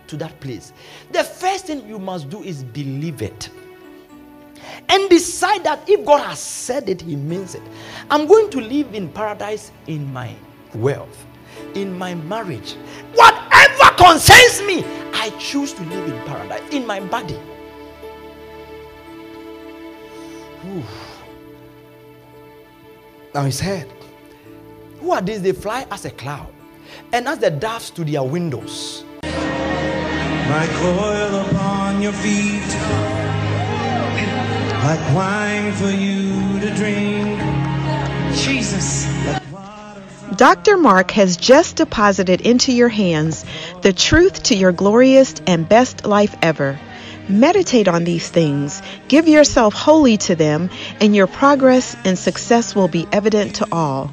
to 0.08 0.18
that 0.18 0.40
place. 0.40 0.74
The 1.12 1.24
first 1.24 1.66
thing 1.68 1.88
you 1.88 2.00
must 2.00 2.30
do 2.30 2.44
is 2.44 2.64
believe 2.64 3.22
it. 3.22 3.50
and 4.90 5.10
decide 5.10 5.64
that 5.64 5.88
if 5.90 6.06
God 6.06 6.22
has 6.26 6.40
said 6.40 6.90
it, 6.90 7.02
He 7.02 7.16
means 7.16 7.56
it. 7.56 7.62
I'm 8.10 8.28
going 8.28 8.50
to 8.52 8.62
live 8.62 8.94
in 8.94 9.10
paradise 9.10 9.72
in 9.88 10.12
my 10.14 10.34
wealth, 10.76 11.26
in 11.76 11.98
my 11.98 12.16
marriage. 12.16 12.74
Whatever 13.16 13.96
concerns 13.98 14.62
me, 14.64 14.84
I 15.14 15.30
choose 15.40 15.74
to 15.74 15.84
live 15.84 16.14
in 16.14 16.22
paradise 16.26 16.64
in 16.72 16.86
my 16.86 17.00
body. 17.00 17.40
Ooh. 20.68 20.84
Now 23.38 23.46
he 23.46 23.52
said, 23.52 23.86
Who 25.00 25.12
are 25.12 25.22
these? 25.22 25.44
They 25.44 25.52
fly 25.52 25.86
as 25.92 26.06
a 26.06 26.10
cloud, 26.10 26.48
and 27.14 27.28
as 27.28 27.38
the 27.38 27.52
doves 27.52 27.92
to 27.92 28.04
their 28.04 28.24
windows. 28.24 29.06
Like 29.22 30.74
oil 30.82 31.46
upon 31.46 32.02
your 32.02 32.14
feet, 32.14 32.66
like 34.82 35.04
wine 35.14 35.72
for 35.74 35.92
you 35.92 36.60
to 36.62 36.74
drink. 36.74 37.38
Jesus. 38.34 39.06
Dr. 40.36 40.76
Mark 40.78 41.12
has 41.12 41.38
just 41.38 41.76
deposited 41.76 42.42
into 42.42 42.72
your 42.72 42.90
hands 42.90 43.46
the 43.84 43.94
truth 43.94 44.42
to 44.50 44.56
your 44.56 44.72
glorious 44.72 45.36
and 45.46 45.70
best 45.70 46.08
life 46.08 46.36
ever. 46.42 46.80
Meditate 47.30 47.88
on 47.88 48.04
these 48.04 48.30
things, 48.30 48.82
give 49.08 49.28
yourself 49.28 49.74
wholly 49.74 50.18
to 50.18 50.36
them, 50.36 50.70
and 51.02 51.16
your 51.16 51.28
progress 51.28 51.96
and 52.06 52.18
success 52.18 52.76
will 52.76 52.88
be 52.88 53.08
evident 53.12 53.56
to 53.56 53.68
all. 53.72 54.12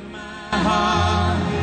heart 0.51 1.54